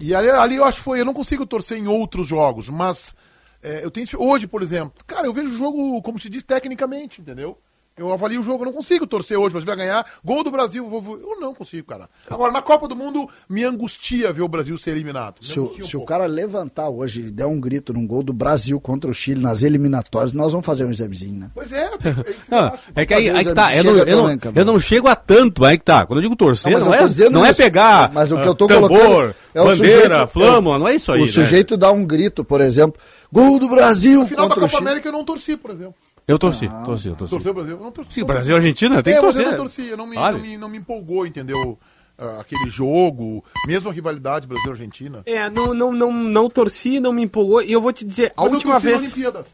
[0.00, 3.14] E ali, ali eu acho que foi, eu não consigo torcer em outros jogos, mas
[3.62, 4.06] é, eu tenho.
[4.18, 7.58] Hoje, por exemplo, cara, eu vejo o jogo, como se diz, tecnicamente, entendeu?
[7.96, 10.04] Eu avalio o jogo, eu não consigo torcer hoje, mas vai ganhar.
[10.24, 12.08] Gol do Brasil, vou- vou- eu não consigo, cara.
[12.30, 15.34] Agora, na Copa do Mundo, me angustia ver o Brasil ser eliminado.
[15.42, 18.22] Me Se, o, um se o cara levantar hoje e der um grito num gol
[18.22, 21.50] do Brasil contra o Chile nas eliminatórias, nós vamos fazer um examezinho, né?
[21.54, 21.90] Pois é, é
[22.50, 23.76] Não, é que aí, aí que tá.
[23.76, 26.06] Eu não, eu, não, eu não chego a tanto, aí que tá.
[26.06, 28.48] Quando eu digo torcer, Não, mas não, é, dizendo não é pegar Mas o que
[28.48, 31.20] eu tô tambor, colocando é o bandeira, sujeito- flama, não é isso aí.
[31.20, 31.30] o né?
[31.30, 32.98] sujeito dá um grito, por exemplo,
[33.30, 34.78] gol do Brasil No final da Copa.
[34.78, 35.94] América eu não torci, por exemplo.
[36.26, 37.34] Eu torci, torci, eu torci.
[37.34, 37.76] Torceu o Brasil?
[37.76, 38.14] Eu não torci.
[38.14, 39.46] Sim, Brasil e Argentina, tem é, que mas torcer.
[39.46, 40.38] eu não torci, eu não me, Vale.
[40.38, 41.78] não me, não me empolgou, entendeu?
[42.16, 45.22] Ah, aquele jogo, mesmo a rivalidade Brasil-Argentina.
[45.26, 47.62] É, não, não, não, não torci, não me empolgou.
[47.62, 49.02] E eu vou te dizer, a Mas eu última torci na vez.
[49.02, 49.44] Olimpíada.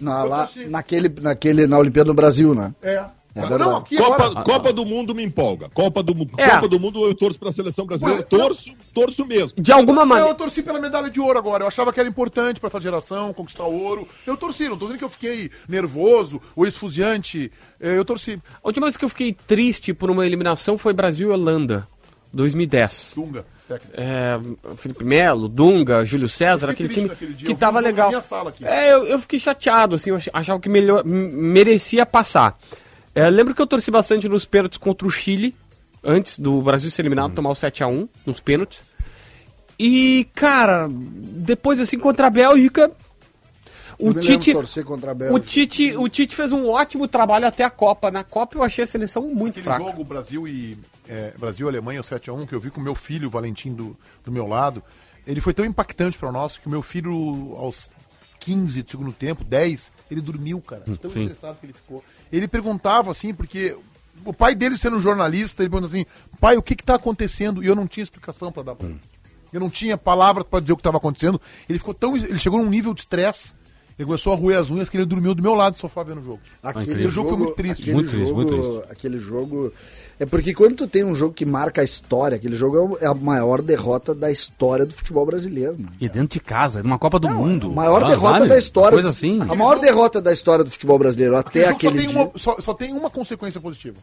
[0.00, 2.74] Na, lá, naquele, naquele, na Olimpíada no Brasil, né?
[2.82, 3.04] É.
[3.40, 3.70] Mas verdade.
[3.70, 4.42] não, aqui Copa, agora...
[4.44, 5.68] Copa do Mundo me empolga.
[5.74, 6.48] Copa do, É.
[6.50, 8.20] Copa do Mundo eu torço pra seleção brasileira.
[8.20, 9.60] É, Torço, torço mesmo.
[9.62, 10.30] De alguma maneira.
[10.30, 11.64] eu torci pela medalha de ouro agora.
[11.64, 14.08] Eu achava que era importante pra essa geração conquistar o ouro.
[14.26, 17.50] Eu torci, não tô dizendo que eu fiquei nervoso ou esfuziante.
[17.80, 18.40] É, Eu torci.
[18.62, 21.86] A última vez que eu fiquei triste por uma eliminação foi Brasil e Holanda,
[22.32, 23.12] 2010.
[23.16, 23.44] Dunga.
[23.94, 24.38] É,
[24.76, 28.06] Felipe Melo, Dunga, Júlio César, Eu aquele time que eu tava legal.
[28.06, 28.64] na minha sala aqui.
[28.64, 32.56] É, eu, eu fiquei chateado, assim, eu ach- achava que melhor, merecia passar.
[33.16, 35.56] É, lembro que eu torci bastante nos pênaltis contra o Chile,
[36.04, 38.82] antes do Brasil ser eliminado, tomar o 7x1 nos pênaltis.
[39.78, 42.92] E, cara, depois assim contra a Bélgica,
[43.98, 45.46] o Tite, de torcer contra a o Bélgica.
[45.46, 48.10] Tite, o Tite fez um ótimo trabalho até a Copa.
[48.10, 49.84] Na Copa eu achei a seleção muito Aquele fraca.
[49.84, 50.76] jogo Brasil e
[51.08, 54.30] é, Brasil Alemanha, o 7x1, que eu vi com meu filho, o Valentim, do, do
[54.30, 54.82] meu lado,
[55.26, 57.90] ele foi tão impactante para nós que o meu filho, aos
[58.40, 60.82] 15 do segundo tempo, 10, ele dormiu, cara.
[61.00, 61.22] Tão sim.
[61.22, 62.04] interessado que ele ficou.
[62.32, 63.76] Ele perguntava assim, porque
[64.24, 66.06] o pai dele sendo jornalista, ele pergunta assim,
[66.40, 67.62] pai, o que que tá acontecendo?
[67.62, 69.00] E eu não tinha explicação para dar ele.
[69.52, 71.40] Eu não tinha palavras para dizer o que estava acontecendo.
[71.68, 72.16] Ele ficou tão.
[72.16, 73.54] Ele chegou num nível de estresse.
[73.98, 76.18] Ele começou a roer as unhas que ele dormiu do meu lado do sofá vendo
[76.20, 76.40] o jogo.
[76.62, 77.10] Aquele incrível.
[77.10, 77.80] jogo foi muito triste.
[77.80, 78.92] Aquele Muito triste, jogo, muito triste.
[78.92, 79.72] Aquele jogo.
[80.20, 83.08] É porque quando tu tem um jogo que marca a história, aquele jogo é é
[83.08, 85.76] a maior derrota da história do futebol brasileiro.
[85.78, 85.86] Né?
[85.98, 87.68] E dentro de casa, numa Copa do Mundo.
[87.68, 88.48] A maior Ah, derrota vale?
[88.50, 88.92] da história.
[88.96, 89.40] Coisa assim.
[89.40, 92.22] A maior derrota da história do futebol brasileiro até Aquele jogo aquele só, tem dia.
[92.22, 93.96] uma, só, só tem uma consequência positiva,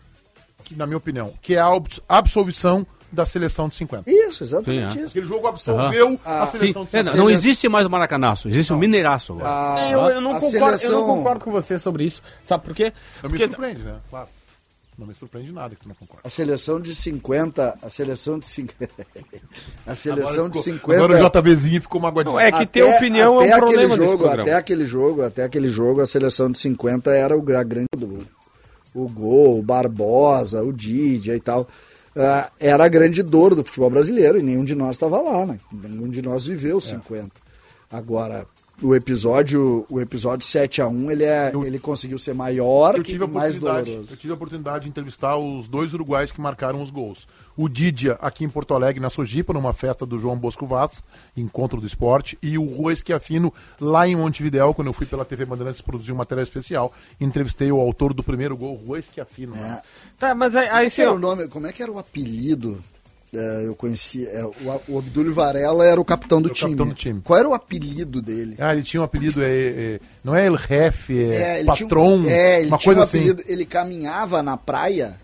[0.63, 4.09] que, na minha opinião, que é a abs- absolvição da seleção de 50.
[4.09, 5.01] Isso, exatamente Sim, é.
[5.03, 5.11] isso.
[5.11, 7.17] Aquele jogo absolveu a Sim, seleção de é, 50.
[7.17, 9.49] não, não existe mais o Maracanaço, existe o Mineiraço agora.
[9.49, 12.21] A- Eu, eu não a concordo, eu não seleção- concordo com você sobre isso.
[12.43, 12.91] Sabe por quê?
[13.21, 13.95] Não me Porque surpreende, né?
[14.09, 14.27] Claro.
[14.97, 16.21] Não me surpreende nada que tu não concorda.
[16.23, 17.77] A seleção de 50.
[17.81, 18.91] A seleção de 50.
[19.87, 21.03] a seleção de ficou- 50.
[21.03, 22.33] Agora o JBzinho ficou magoadinho.
[22.33, 24.27] Não, é que ter opinião até é um aquele problema jogo.
[24.27, 28.27] Até aquele jogo, até aquele jogo, a seleção de 50 era o gra- grande do
[28.95, 31.67] o Gol, o Barbosa, o Didia e tal.
[32.15, 35.59] Ah, era a grande dor do futebol brasileiro e nenhum de nós estava lá, né?
[35.71, 37.31] Nenhum de nós viveu os 50.
[37.91, 38.45] Agora,
[38.81, 43.23] o episódio, o episódio 7 a 1 ele, é, ele conseguiu ser maior Eu tive,
[43.23, 44.13] a e mais oportunidade, doloroso.
[44.13, 47.27] eu tive a oportunidade de entrevistar os dois uruguais que marcaram os gols.
[47.55, 51.03] O Didia, aqui em Porto Alegre, na Sojipa, numa festa do João Bosco Vaz,
[51.37, 55.45] encontro do esporte, e o Rua Esquiafino, lá em Montevidéu, quando eu fui pela TV
[55.45, 59.53] Bandeirantes produzir um material especial, entrevistei o autor do primeiro gol, Rua Esquiafino.
[59.53, 59.81] né?
[60.17, 61.99] Tá, mas aí, aí Como é, assim, era o nome, como é que era o
[61.99, 62.83] apelido?
[63.35, 64.27] É, eu conheci.
[64.27, 64.53] é, o,
[64.89, 66.71] o Abdulio Varela era o capitão do, o time.
[66.71, 67.21] capitão do time.
[67.23, 68.55] Qual era o apelido dele?
[68.59, 71.99] Ah, ele tinha um apelido, é, é, não é El Jefe, é, ele Patron, tinha
[71.99, 73.17] um- é, ele uma tinha coisa um assim.
[73.17, 75.15] apelido, Ele caminhava na praia,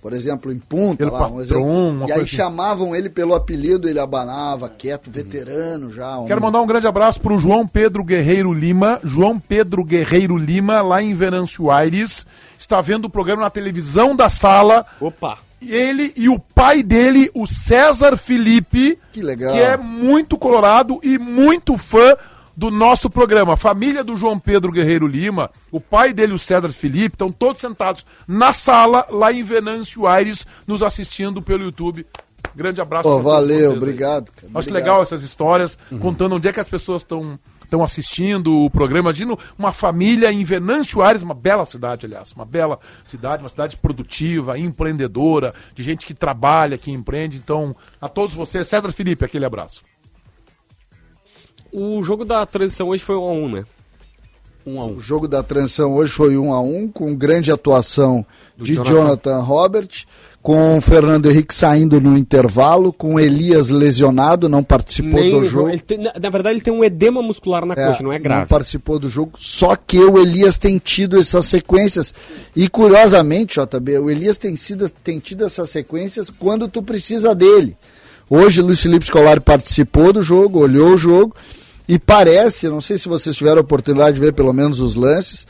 [0.00, 2.36] por exemplo, em Punta, Ele lá, um patrão, exemplo, uma e coisa aí assim.
[2.36, 6.20] chamavam ele pelo apelido, ele abanava, quieto, veterano já.
[6.20, 9.00] um- Quero mandar um grande abraço pro João Pedro Guerreiro Lima.
[9.02, 12.24] João Pedro Guerreiro Lima, lá em Venâncio Aires.
[12.56, 14.86] Está vendo o programa na televisão da sala.
[15.00, 15.38] opa.
[15.70, 19.52] Ele e o pai dele, o César Felipe, Que legal.
[19.52, 22.16] que é muito colorado e muito fã
[22.56, 23.56] do nosso programa.
[23.56, 28.06] Família do João Pedro Guerreiro Lima, o pai dele, o César Felipe, estão todos sentados
[28.26, 32.06] na sala, lá em Venâncio Aires, nos assistindo pelo YouTube.
[32.54, 33.08] Grande abraço.
[33.08, 34.30] Todos valeu, obrigado.
[34.38, 34.72] Acho obrigado.
[34.72, 39.10] legal essas histórias, contando onde é que as pessoas estão estão assistindo o programa.
[39.10, 43.76] Imagina uma família em Venâncio Aires, uma bela cidade, aliás, uma bela cidade, uma cidade
[43.76, 47.36] produtiva, empreendedora, de gente que trabalha, que empreende.
[47.36, 49.82] Então, a todos vocês, César Felipe, aquele abraço.
[51.72, 53.66] O jogo da transição hoje foi 1 a 1 né?
[54.64, 58.24] 1 a 1 O jogo da transição hoje foi 1 a 1 com grande atuação
[58.58, 58.92] de Jonathan.
[58.94, 59.40] Jonathan.
[59.40, 59.88] Robert,
[60.42, 65.48] com o Fernando Henrique saindo no intervalo, com o Elias lesionado, não participou Nem do
[65.48, 65.76] jogo.
[65.80, 68.46] tem- na, verdade, ele tem um edema muscular na coxa, não é Não grave.
[68.46, 72.14] participou do jogo, só que o Elias tem tido essas sequências.
[72.54, 77.76] E curiosamente, JB, o Elias tem, sido, tem tido essas sequências quando tu precisa dele.
[78.30, 81.34] Hoje Luiz Felipe Scolari participou do jogo, olhou o jogo
[81.88, 85.46] e parece, não sei se vocês tiveram a oportunidade de ver pelo menos os lances,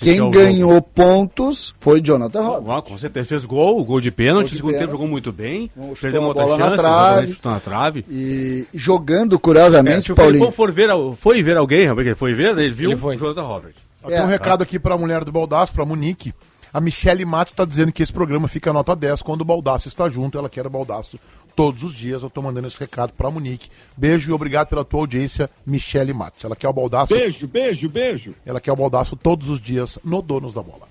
[0.00, 2.76] Quem ganhou pontos foi Jonathan Robert.
[2.76, 5.96] Ah, com certeza fez gol, gol de pênalti, Gol segundo tempo jogou muito bem, Chutou
[6.00, 7.32] perdeu uma outra bola na chance, trave.
[7.34, 8.04] chutou na trave.
[8.10, 10.50] E jogando, É, curiosamente, o Paulinho.
[10.52, 13.16] For ver, foi ver alguém, ele foi ver, ele viu Ele foi.
[13.16, 13.72] o Jonathan Robert.
[14.06, 14.26] Tem um É.
[14.26, 16.32] recado aqui pra mulher do Baldaço, pra Monique.
[16.72, 20.08] A Michele Matos está dizendo que esse programa fica nota 10 quando o Baldaço está
[20.08, 20.36] junto.
[20.36, 21.18] Ela quer o Baldaço
[21.54, 22.22] todos os dias.
[22.22, 23.68] Eu tô mandando esse recado pra Monique.
[23.96, 26.44] Beijo e obrigado pela tua audiência, Michele Matos.
[26.44, 28.34] Ela quer o Baldaço, Beijo, beijo, beijo.
[28.44, 30.88] ela quer o Baldaço todos os dias no Donos da Bola.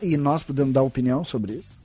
[0.00, 1.81] E nós podemos dar opinião sobre isso?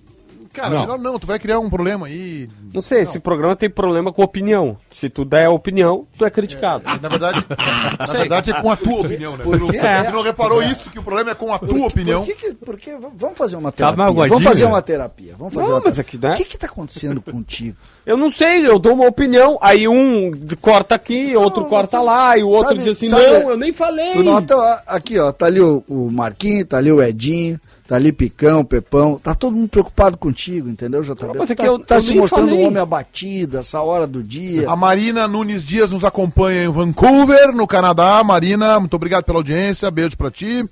[0.58, 0.82] Cara, Não.
[0.82, 2.49] melhor não, tu vai criar um problema aí.
[2.74, 4.76] Não sei, esse programa tem problema com opinião.
[4.99, 6.84] Se tu der opinião, tu é criticado.
[6.99, 7.45] Na verdade,
[7.99, 9.43] na verdade é com a tua opinião, né?
[9.43, 9.78] Por não, quê?
[10.08, 12.26] tu não reparou isso, que o problema é com a tua opinião.
[12.26, 13.97] Por que por que- vamos fazer uma Tá terapia.
[14.05, 14.70] magoadinho, vamos fazer né?
[14.72, 15.36] uma terapia.
[15.38, 16.01] Vamos fazer Não, uma mas terapia.
[16.18, 16.34] aqui, né?
[16.34, 17.78] O que que tá acontecendo contigo?
[18.08, 20.32] Eu não sei, eu dou uma opinião, aí um
[20.62, 23.74] corta aqui, outro corta lá, e o outro sabe- diz assim, sabe- não, eu nem
[23.74, 24.14] falei.
[24.14, 28.11] Tu nota, aqui, ó, tá ali o, o Marquinhos, tá ali o Edinho, tá ali
[28.11, 31.25] Picão, Pepão, tá todo mundo preocupado contigo, entendeu, JB?
[31.27, 32.63] Não, mas é tá que eu- tá eu se mostrando falei.
[32.63, 34.69] um homem abatido, essa hora do dia.
[34.69, 38.23] A Marina Nunes Dias nos acompanha em Vancouver, no Canadá.
[38.23, 40.63] Marina, muito obrigado pela audiência, beijo pra ti.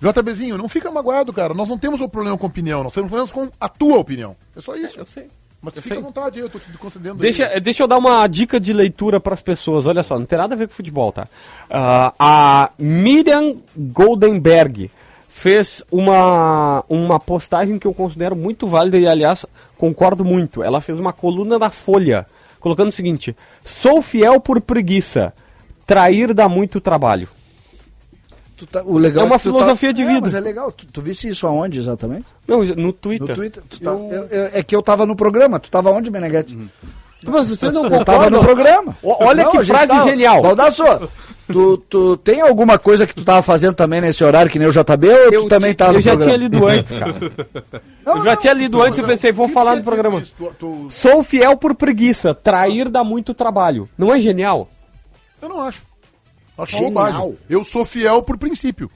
[0.00, 1.54] JBzinho, não fica magoado, cara.
[1.54, 4.36] Nós não temos um problema com opinião, nós temos problemas com a tua opinião.
[4.56, 4.98] É só isso.
[4.98, 5.28] Eu sei.
[5.62, 6.02] Mas eu fica sei.
[6.02, 7.14] à vontade, eu tô te concedendo.
[7.14, 7.58] Deixa, aí.
[7.58, 9.86] deixa eu dar uma dica de leitura para as pessoas.
[9.86, 11.26] Olha só, não tem nada a ver com futebol, tá?
[11.70, 14.90] Ah, a Miriam Goldenberg
[15.44, 19.44] fez uma, uma postagem que eu considero muito válida e, aliás,
[19.76, 20.62] concordo muito.
[20.62, 22.24] Ela fez uma coluna da Folha,
[22.58, 25.34] colocando o seguinte: Sou fiel por preguiça,
[25.86, 27.28] trair dá muito trabalho.
[28.72, 30.20] Tá- o legal É uma que tu filosofia de É, vida.
[30.22, 30.72] mas é legal.
[30.72, 32.24] Tu, tu visse isso aonde exatamente?
[32.48, 33.28] Não, no Twitter.
[33.28, 33.62] No Twitter?
[33.82, 35.60] Tá- eu- eu- é que eu tava no programa.
[35.60, 36.56] Tu tava onde, Meneghete?
[37.26, 38.96] Mas você não Eu tava no programa.
[39.02, 40.40] O- olha que a gente frase genial.
[40.40, 40.82] Baldasso,
[41.46, 44.72] tu, tu tem alguma coisa que tu tava fazendo também nesse horário que nem o
[44.72, 46.36] JB ou tu também tava no eu já programa?
[46.38, 47.82] tinha lido antes, cara.
[48.04, 50.18] Não, eu já não, tinha lido antes e pensei, vou falar no dizer programa.
[50.20, 50.32] isso?
[50.36, 53.88] Tu- tu- Sou fiel por preguiça, trair dá muito trabalho.
[53.96, 54.68] Não é genial?
[55.40, 55.82] Eu não acho.
[56.56, 57.34] Acho Genial.
[57.50, 58.90] Eu sou fiel por princípio.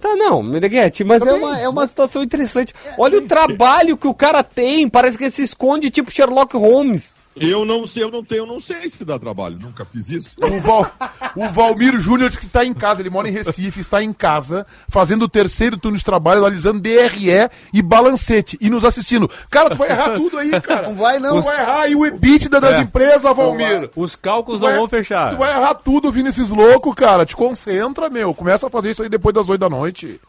[0.00, 2.72] Tá, não, Meneghete, mas é uma, é uma situação interessante.
[2.96, 7.17] Olha o trabalho que o cara tem, parece que ele se esconde tipo Sherlock Holmes.
[7.40, 9.58] Eu não sei, eu não tenho, eu não sei se dá trabalho.
[9.60, 10.30] Nunca fiz isso.
[10.42, 10.90] O, Val,
[11.36, 15.22] o Valmir Júnior que está em casa, ele mora em Recife, está em casa, fazendo
[15.24, 19.30] o terceiro turno de trabalho, analisando DRE e balancete e nos assistindo.
[19.50, 20.88] Cara, tu vai errar tudo aí, cara.
[20.88, 21.40] Não vai, não.
[21.40, 22.80] Tu vai errar aí o EBITDA das É.
[22.80, 23.90] empresas, Valmir.
[23.96, 25.30] Os cálculos Tu não vai- vão fechar.
[25.32, 27.24] Tu vai errar tudo ouvindo esses loucos, cara.
[27.26, 28.34] Te concentra, meu.
[28.34, 30.20] Começa a fazer isso aí depois das 8 da noite.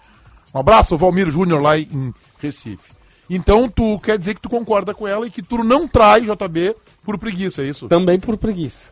[0.53, 2.98] Um abraço, Valmir Júnior, lá em Recife.
[3.29, 6.75] Então, tu quer dizer que tu concorda com ela e que tu não trai JB
[7.03, 7.87] por preguiça, é isso?
[7.87, 8.87] Também por preguiça.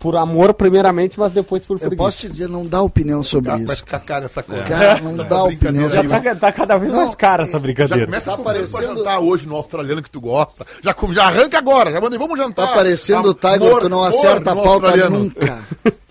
[0.00, 1.96] Por amor, primeiramente, mas depois por Eu preguiça.
[1.96, 3.76] posso te dizer, não dá opinião sobre Vai isso.
[3.78, 4.62] ficar cara essa coisa.
[4.62, 6.24] Cara, não dá brincadeira opinião sobre Já isso.
[6.24, 8.04] tá, tá cada vez Não, mais cara essa Já brincadeira.
[8.06, 8.72] começa Tá a parecendo...
[8.72, 10.64] parecendo- jantar hoje no australiano que tu gosta.
[10.84, 12.68] Já, já arranca agora, já mandei, vamos jantar.
[12.68, 15.58] Tá parecendo o Amor, Tiger, tu não acerta a pauta nunca.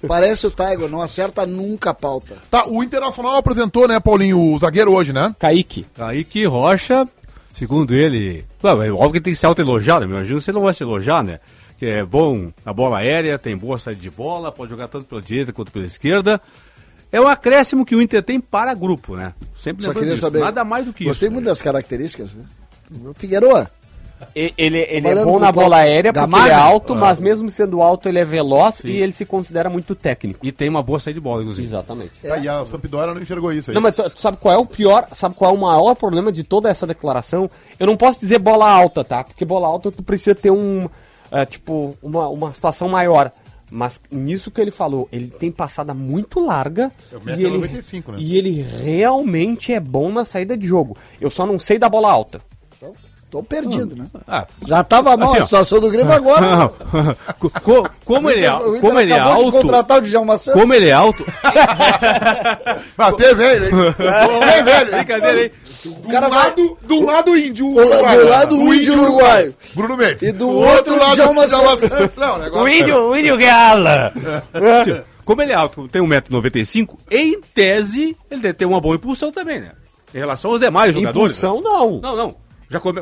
[0.05, 2.36] Parece o Tiger, não acerta nunca a pauta.
[2.51, 5.34] Tá, o Internacional apresentou, né, Paulinho, o zagueiro hoje, né?
[5.39, 5.86] Kaique.
[5.95, 7.07] Kaique Rocha,
[7.58, 8.45] segundo ele.
[8.60, 10.05] Claro, é óbvio que tem que se autoelogiar, né?
[10.05, 11.39] Imagina ele não vai se elogiar, né?
[11.78, 15.22] Que é bom na bola aérea, tem boa saída de bola, pode jogar tanto pela
[15.22, 16.41] direita quanto pela esquerda.
[17.12, 19.34] É um acréscimo que o Inter tem para grupo, né?
[19.55, 20.22] Sempre Só queria disso.
[20.22, 20.39] saber.
[20.39, 21.34] Nada mais do que Gostei isso.
[21.34, 21.51] muito né?
[21.51, 22.34] das características.
[22.34, 22.43] Né?
[23.16, 23.70] Figueroa.
[24.36, 26.95] Ele, ele é bom na bola aérea porque ele é alto, Ah.
[26.95, 28.88] mas mesmo sendo alto, ele é veloz Sim.
[28.89, 30.45] e ele se considera muito técnico.
[30.45, 31.68] E tem uma boa saída de bola, inclusive.
[31.68, 32.20] Exatamente.
[32.22, 33.76] Tá, e a Sampdoria não enxergou isso aí.
[33.76, 36.70] Não, mas sabe qual é o pior, sabe qual é o maior problema de toda
[36.70, 37.49] essa declaração?
[37.80, 39.24] Eu não posso dizer bola alta, tá?
[39.24, 40.89] Porque bola alta tu precisa ter um,
[41.32, 43.32] é, tipo, uma, uma situação maior.
[43.70, 48.11] Mas nisso que ele falou, ele tem passada muito larga É o e ele, 1,95,
[48.13, 48.18] né?
[48.18, 50.95] e ele realmente é bom na saída de jogo.
[51.20, 52.41] Eu só não sei da bola alta.
[53.30, 54.05] Tô perdido, né?
[54.25, 56.69] Ah, Já tava mal Assim, a situação do Grêmio agora.
[57.38, 60.61] Co- co- como ele é, O Inter como ele é alto, contratar o Djalma Santos.
[60.61, 61.25] como ele é alto,
[62.97, 63.71] Ah, tem velho, hein?
[63.97, 64.95] Tem velho, hein?
[64.95, 65.51] brincadeira aí.
[65.84, 67.73] Do cara vai- lado, do lado índio.
[67.73, 69.55] do la- do lado o índio uruguaio.
[69.75, 70.21] Bruno Mendes.
[70.23, 72.15] E do outro, Djalma Santos.
[72.15, 72.63] Não, o negócio...
[72.65, 74.13] O índio, o índio gala!
[74.84, 79.32] Tipo, Como ele é alto, tem 1,95m, em tese, ele deve ter uma boa impulsão
[79.32, 79.71] também, né?
[80.13, 81.38] Em relação aos demais jogadores.
[81.38, 81.99] Impulsão não.
[82.01, 82.36] Não, não.
[82.70, 83.01] Já come...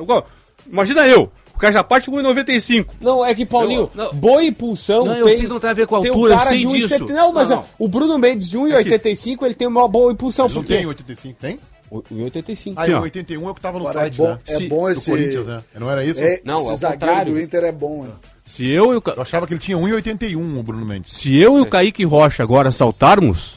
[0.72, 2.88] Imagina eu, o cara já parte com 1,95m.
[3.02, 5.06] Não, é que, Paulinho, boa impulsão.
[5.06, 6.60] Não, eu sei que não tem a ver com a tem altura, um cara sei
[6.60, 6.72] de 1,70.
[6.78, 7.06] disso.
[7.14, 7.66] Não, mas Não, ó, não.
[7.80, 10.48] o Bruno Mendes de 1,85 ele tem uma boa impulsão.
[10.48, 11.60] Não tem 85, tem?
[11.92, 12.74] O- 1,85.
[12.78, 13.00] Ah, Sim, e ó.
[13.00, 14.40] o 81 é o que tava no Agora, é site, bom, né?
[14.48, 15.12] é Se- bom Do esse.
[15.12, 15.62] Corinthians, né?
[15.78, 16.20] Não era isso?
[16.20, 17.34] É, Não, esse é o zagueiro contrário.
[17.34, 18.10] do Inter é bom, né?
[18.44, 21.14] Se eu e o, Ca- Eu achava que ele tinha 1,81 o Bruno Mendes.
[21.14, 23.56] se eu e o Kaique Rocha agora saltarmos,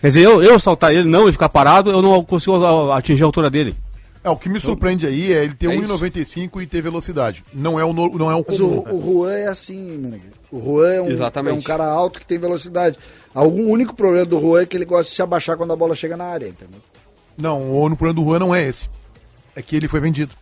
[0.00, 3.26] Quer dizer, eu, eu saltar ele não e ficar parado, eu não consigo atingir a
[3.26, 3.72] altura dele.
[4.24, 5.88] É, o que me surpreende aí é ele ter É isso.
[5.98, 7.42] 1,95 e ter velocidade.
[7.52, 8.96] Não é o, no- não é o Mas o, comum.
[8.96, 10.20] o Juan é assim.
[10.50, 11.08] O Juan é um,
[11.48, 12.96] é um cara alto que tem velocidade.
[13.34, 15.94] Algum único problema do Juan é que ele gosta de se abaixar quando a bola
[15.94, 16.80] chega na área, entendeu?
[17.36, 18.88] Não, o único problema do Juan não é esse.
[19.56, 20.32] É que ele foi vendido.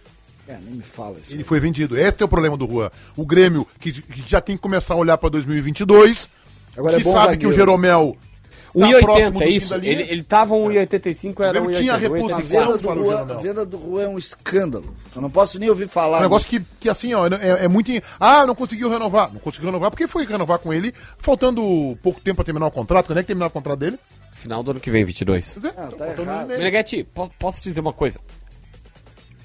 [0.47, 1.33] É, nem me fala isso.
[1.33, 1.97] Ele foi vendido.
[1.97, 2.91] Esse é o problema do Juan.
[3.17, 6.29] O Grêmio, que, que já tem que começar a olhar para 2022,
[6.77, 7.41] Agora é que bom sabe zagueiro.
[7.41, 8.17] que o Jeromel
[8.75, 9.75] 1,80, do é isso?
[9.75, 11.97] Ele, ele tava 1,85, era Grêmio tinha 1,80.
[11.97, 12.41] A reposição.
[12.41, 12.77] venda, 1,84.
[12.77, 13.37] do para o Juan, Jeromel.
[13.37, 14.97] a venda do Juan é um escândalo.
[15.15, 16.19] Eu não posso nem ouvir falar.
[16.19, 17.91] É um negócio que, que assim, ó, é, é muito.
[18.19, 19.33] Ah, não conseguiu renovar.
[19.33, 23.07] Não conseguiu renovar porque foi renovar com ele, faltando pouco tempo para terminar o contrato.
[23.07, 23.99] Quando é que terminar o contrato dele?
[24.33, 25.59] Final do ano que vem, 22.
[25.61, 28.21] Pois é, Ah, tá po- posso te dizer uma coisa?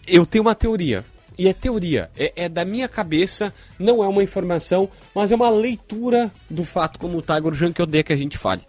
[0.07, 1.03] Eu tenho uma teoria.
[1.37, 2.09] E é teoria.
[2.17, 6.97] É, é da minha cabeça, não é uma informação, mas é uma leitura do fato
[6.97, 8.61] como o Tiger Jean que eu dei que a gente fale.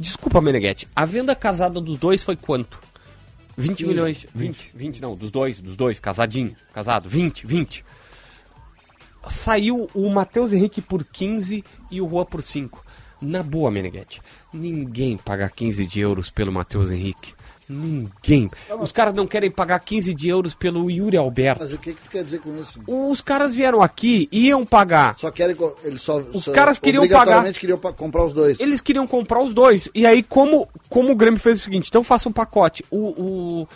[0.00, 2.80] Desculpa, Meneghete, a venda casada dos dois foi quanto?
[3.54, 4.26] 20 15, milhões.
[4.34, 7.84] 20, 20 não, dos dois, dos dois, casadinho, casado, 20, 20.
[9.28, 12.82] Saiu o Matheus Henrique por 15 e o Juan por 5.
[13.20, 14.22] Na boa, Meneghete,
[14.54, 17.34] ninguém paga 15 de euros pelo Matheus Henrique.
[17.72, 18.50] Ninguém.
[18.80, 21.60] Os caras não querem pagar 15 de euros pelo Yuri Alberto.
[21.62, 22.80] Mas o que, que tu quer dizer com isso?
[22.84, 25.16] Os caras vieram aqui, iam pagar.
[25.16, 25.56] Só querem.
[25.84, 28.58] Eles só, Os só caras queriam obrigatoriamente queriam comprar os dois.
[28.58, 29.88] Eles queriam comprar os dois.
[29.94, 32.84] E aí, como, como o Grêmio fez o seguinte, então faça um pacote.
[32.90, 33.68] O,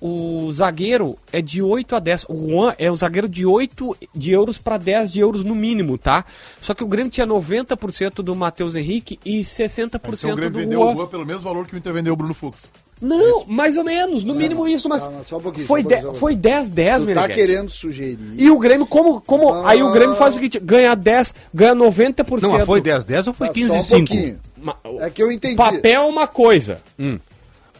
[0.00, 2.26] o, o zagueiro é de 8 a 10.
[2.28, 5.98] O Juan é o zagueiro de 8 de euros para 10 de euros no mínimo,
[5.98, 6.24] tá?
[6.60, 10.58] Só que o Grêmio tinha 90% do Matheus Henrique e 60% Então o Grêmio do
[10.60, 10.94] vendeu o Juan.
[10.94, 12.68] Juan pelo mesmo valor que o Inter vendeu o Bruno Fux.
[13.00, 16.10] Não, mais ou menos, no mínimo isso, mas não, não, só um pouquinho, foi, só
[16.10, 18.18] um foi 10, 10, tu tá querendo sugerir.
[18.36, 19.20] E o Grêmio, como.
[19.22, 20.42] como Não, aí o Grêmio não, faz o não.
[20.42, 22.42] seguinte: ganha 10, ganha 90%.
[22.42, 24.08] Não, mas foi 10, 10 ou foi Tá, 15 só um 5?
[24.08, 24.40] pouquinho.
[24.62, 25.56] Ma- É que eu entendi.
[25.56, 26.78] Papel é uma coisa.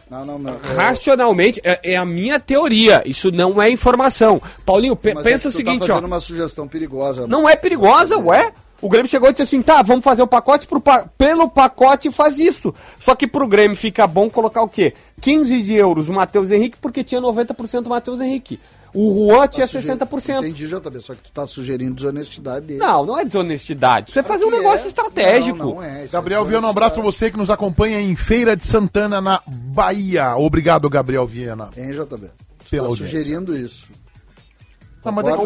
[0.09, 0.53] Não, não, não.
[0.55, 3.01] É- Racionalmente, é, é a minha teoria.
[3.05, 4.41] Isso não é informação.
[4.65, 6.07] Paulinho, pe- mas é pensa que o tá seguinte, fazendo ó.
[6.07, 7.27] uma sugestão perigosa.
[7.27, 8.51] Não é perigosa, ué?
[8.81, 12.11] O Grêmio chegou e disse assim: tá, vamos fazer o pacote pro pa- pelo pacote
[12.11, 12.73] faz isso.
[12.99, 14.93] Só que pro Grêmio fica bom colocar o quê?
[15.21, 18.59] 15 de euros o Matheus Henrique, porque tinha 90% o Matheus Henrique.
[18.93, 20.39] O Juan tinha Tá suge- 60%.
[20.39, 22.79] Entendi, JB, só que tu tá sugerindo desonestidade dele.
[22.79, 24.09] Não, não é desonestidade.
[24.09, 24.87] Isso é fazer um Que negócio é.
[24.89, 25.57] estratégico.
[25.57, 26.03] Não, não é.
[26.03, 29.21] isso Gabriel é Viana, um abraço pra você que nos acompanha em Feira de Santana,
[29.21, 30.35] na Bahia.
[30.35, 31.69] Obrigado, Gabriel Viana.
[31.77, 32.27] Hein, JB?
[32.65, 33.87] Tu Pela tá sugerindo isso.
[35.05, 35.43] Não, mas é que,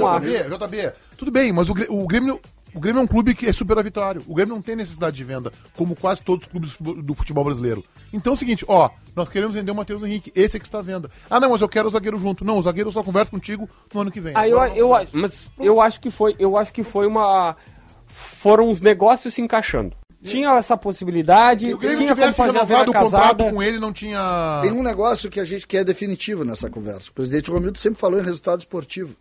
[0.50, 2.40] JB, JB, tudo bem, mas o, o Grêmio.
[2.76, 4.22] O Grêmio é um clube que é superavitário.
[4.28, 7.84] O Grêmio não tem necessidade de venda, como quase todos os clubes do futebol- brasileiro.
[8.12, 10.80] Então é o seguinte, ó, nós queremos vender o Matheus Henrique, esse é que está
[10.80, 11.10] à venda.
[11.30, 12.44] Ah, não, mas eu quero o zagueiro junto.
[12.44, 14.34] Não, o zagueiro eu só converso contigo no ano que vem.
[14.36, 17.56] Ah, eu, eu, mas eu acho que foi, eu acho que foi uma
[18.08, 19.96] foram os negócios se encaixando.
[20.24, 24.60] Tinha essa possibilidade, Se o Grêmio tinha tivesse renovado o contrato com ele, não tinha.
[24.64, 27.12] Tem um negócio que a gente quer definitivo nessa conversa.
[27.12, 29.16] O presidente Romildo sempre falou em resultado esportivo.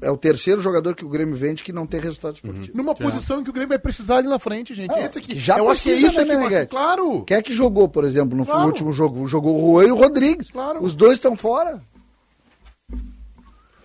[0.00, 2.76] É o terceiro jogador que o Grêmio vende que não tem resultado esportivo.
[2.76, 4.88] Numa posição em que o Grêmio vai precisar ali na frente, gente.
[4.90, 5.34] Não, esse aqui.
[5.34, 6.70] que já eu acho que é precisa, isso né, aqui, Meneghete?
[6.70, 7.22] Claro.
[7.24, 8.66] Quem é que jogou, por exemplo, no Claro.
[8.66, 9.24] último jogo?
[9.28, 10.50] Jogou o Juan e o Rodrigues.
[10.50, 10.82] Claro.
[10.82, 11.80] Os dois estão fora.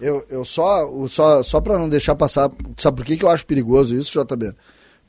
[0.01, 2.51] Eu, eu só, o- só, só para não deixar passar.
[2.77, 4.51] Sabe por que, que eu acho perigoso isso, JB?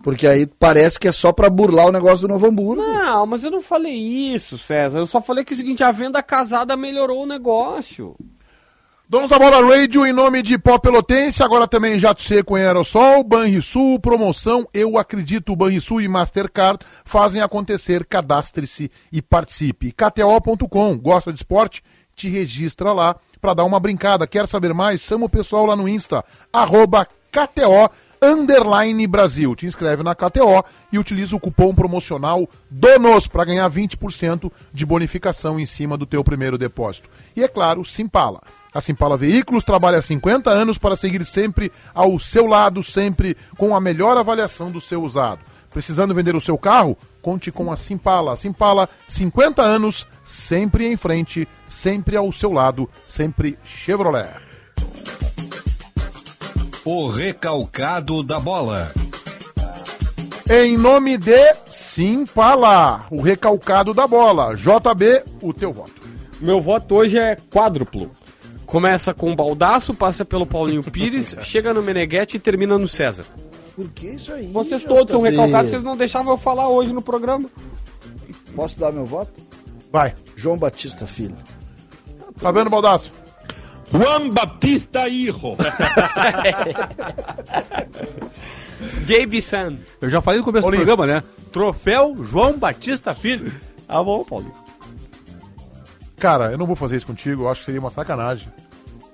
[0.03, 2.82] Porque aí parece que é só para burlar o negócio do Novo Hamburgo.
[2.82, 4.99] Não, mas eu não falei isso, César.
[4.99, 8.14] Eu só falei que é o seguinte, a venda casada melhorou o negócio.
[9.07, 13.23] Donos da Bola Radio, em nome de Pó Pelotense, agora também Jato Seco em Aerosol,
[13.23, 19.93] Banrisul, promoção Eu Acredito, Banrisul e Mastercard fazem acontecer, cadastre-se e participe.
[19.93, 21.85] KTO.com, gosta de esporte?
[22.17, 24.27] Te registra lá para dar uma brincada.
[24.27, 25.03] Quer saber mais?
[25.03, 27.91] Chama o pessoal lá no Insta, arroba KTO
[28.23, 29.55] underline Brasil.
[29.55, 35.61] Te inscreve na KTO e utiliza o cupom promocional DONOS para ganhar 20% de bonificação
[35.61, 37.11] em cima do teu primeiro depósito.
[37.37, 38.41] E é claro, Simpala.
[38.75, 43.77] A Simpala Veículos trabalha há 50 anos para seguir sempre ao seu lado, sempre com
[43.77, 45.39] a melhor avaliação do seu usado.
[45.72, 46.99] Precisando vender o seu carro?
[47.22, 48.33] Conte com a Simpala.
[48.33, 54.29] A Simpala, 50 anos, sempre em frente, sempre ao seu lado, sempre Chevrolet.
[56.85, 58.93] O recalcado da bola.
[60.51, 64.55] Em nome de Simpala, o recalcado da bola.
[64.57, 65.95] JB, o teu voto.
[66.41, 68.11] Meu voto hoje é quádruplo.
[68.75, 73.25] Começa com o Baldaço, passa pelo Paulinho Pires, chega no Meneghetti e termina no César.
[73.77, 74.49] Por que isso aí?
[74.49, 77.49] Vocês todos são recalcados, vocês não deixavam eu falar hoje no programa.
[78.53, 79.33] Posso dar meu voto?
[79.93, 80.12] Vai.
[80.35, 81.37] João Batista Filho.
[82.37, 83.12] Fabiano Baldasso.
[83.93, 85.55] Juan Batista Hijo.
[89.07, 89.77] JB San.
[90.01, 90.85] Eu já falei no começo Paulinho.
[90.85, 91.22] do programa, né?
[91.53, 93.53] Troféu João Batista Filho.
[93.87, 94.64] Tá bom, Paulinho.
[96.19, 98.49] Cara, eu não vou fazer isso contigo, eu acho que seria uma sacanagem.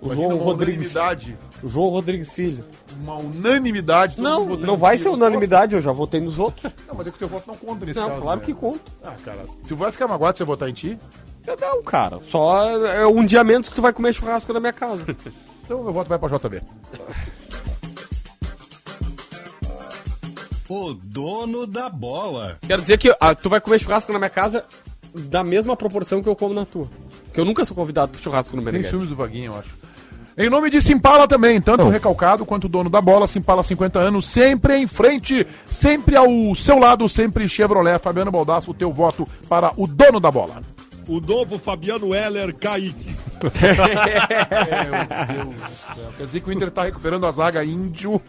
[0.01, 0.95] O Imagina João uma Rodrigues.
[0.95, 1.39] unanimidade.
[1.63, 2.65] O João Rodrigues Filho.
[3.03, 4.19] Uma unanimidade.
[4.21, 6.73] Não, não vai ser unanimidade, eu já votei nos outros.
[6.89, 8.21] Não, mas é que o teu voto não conta nesse Não, caso.
[8.23, 8.47] claro né?
[8.47, 8.81] que conta.
[9.05, 10.99] Ah, cara, tu vai ficar magoado se eu votar em ti?
[11.61, 15.05] Não, cara, só é um dia menos que tu vai comer churrasco na minha casa.
[15.63, 16.63] Então meu voto vai pra JB.
[20.69, 22.59] O dono da bola.
[22.63, 24.65] Quero dizer que ah, tu vai comer churrasco na minha casa
[25.15, 26.87] da mesma proporção que eu como na tua.
[27.25, 28.91] Porque eu nunca sou convidado pro churrasco no Tem Meneghete.
[28.91, 29.79] ciúmes do Vaguinho, eu acho.
[30.39, 33.99] Em nome de Simpala também, tanto o recalcado quanto o dono da bola, Simpala 50
[33.99, 37.99] anos, sempre em frente, sempre ao seu lado, sempre Chevrolet.
[37.99, 40.63] Fabiano Baldasso, o teu voto para o dono da bola.
[41.09, 43.17] O novo Fabiano Heller Kaique.
[43.43, 43.51] Meu
[45.27, 46.13] Deus do céu.
[46.19, 48.21] Quer dizer que o Inter tá recuperando a zaga índio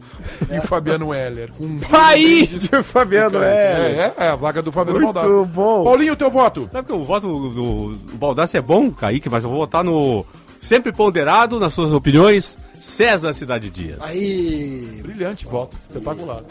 [0.49, 1.51] e o Fabiano Heller.
[1.51, 3.47] Com Aí, tio Fabiano, é.
[3.47, 5.45] É, é, é a zaga do Fabiano Muito Baldasso.
[5.45, 5.83] bom.
[5.83, 6.69] Paulinho, o teu voto.
[6.71, 10.25] Sabe que o voto do, do Baldassi é bom, Kaique, mas eu vou votar no
[10.61, 13.99] sempre ponderado nas suas opiniões, César Cidade Dias.
[14.01, 16.43] Aí, Brilhante voto, espetacular.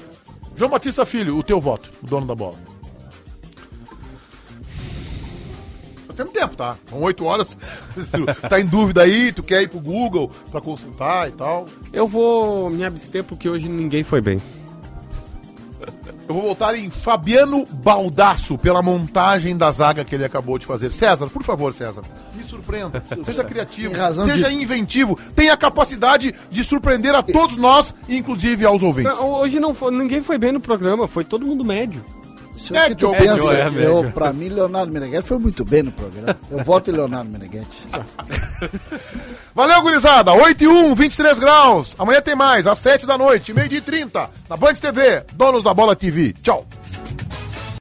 [0.57, 2.57] João Batista Filho, o teu voto, o dono da bola.
[6.25, 6.77] Temos tempo, tá?
[6.89, 7.57] São oito horas.
[8.49, 11.66] Tá em dúvida aí, tu quer ir pro Google pra consultar e tal.
[11.93, 14.41] Eu vou me abster porque hoje ninguém foi bem.
[16.29, 20.93] Eu vou voltar em Fabiano Baldasso pela montagem da zaga que ele acabou de fazer.
[20.93, 22.03] César, por favor, César,
[22.35, 23.03] me surpreenda.
[23.25, 23.95] Seja criativo,
[24.25, 29.18] seja de- inventivo, tenha a capacidade de surpreender a todos nós, inclusive aos ouvintes.
[29.18, 32.05] Hoje não foi, ninguém foi bem no programa, foi todo mundo médio.
[32.61, 33.83] Se o que Médio, pensa, é, médio.
[33.83, 36.37] eu, pra mim, Leonardo Meneghetti foi muito bem no programa.
[36.51, 37.89] Eu voto em Leonardo Meneghetti.
[39.55, 40.33] Valeu, gurizada.
[40.33, 41.95] 8 e 1, 23 graus.
[41.99, 45.75] Amanhã tem mais, às 7 da noite, meio-dia e 30, na Band TV, Donos da
[45.75, 46.33] Bola TV.
[46.43, 46.67] Tchau.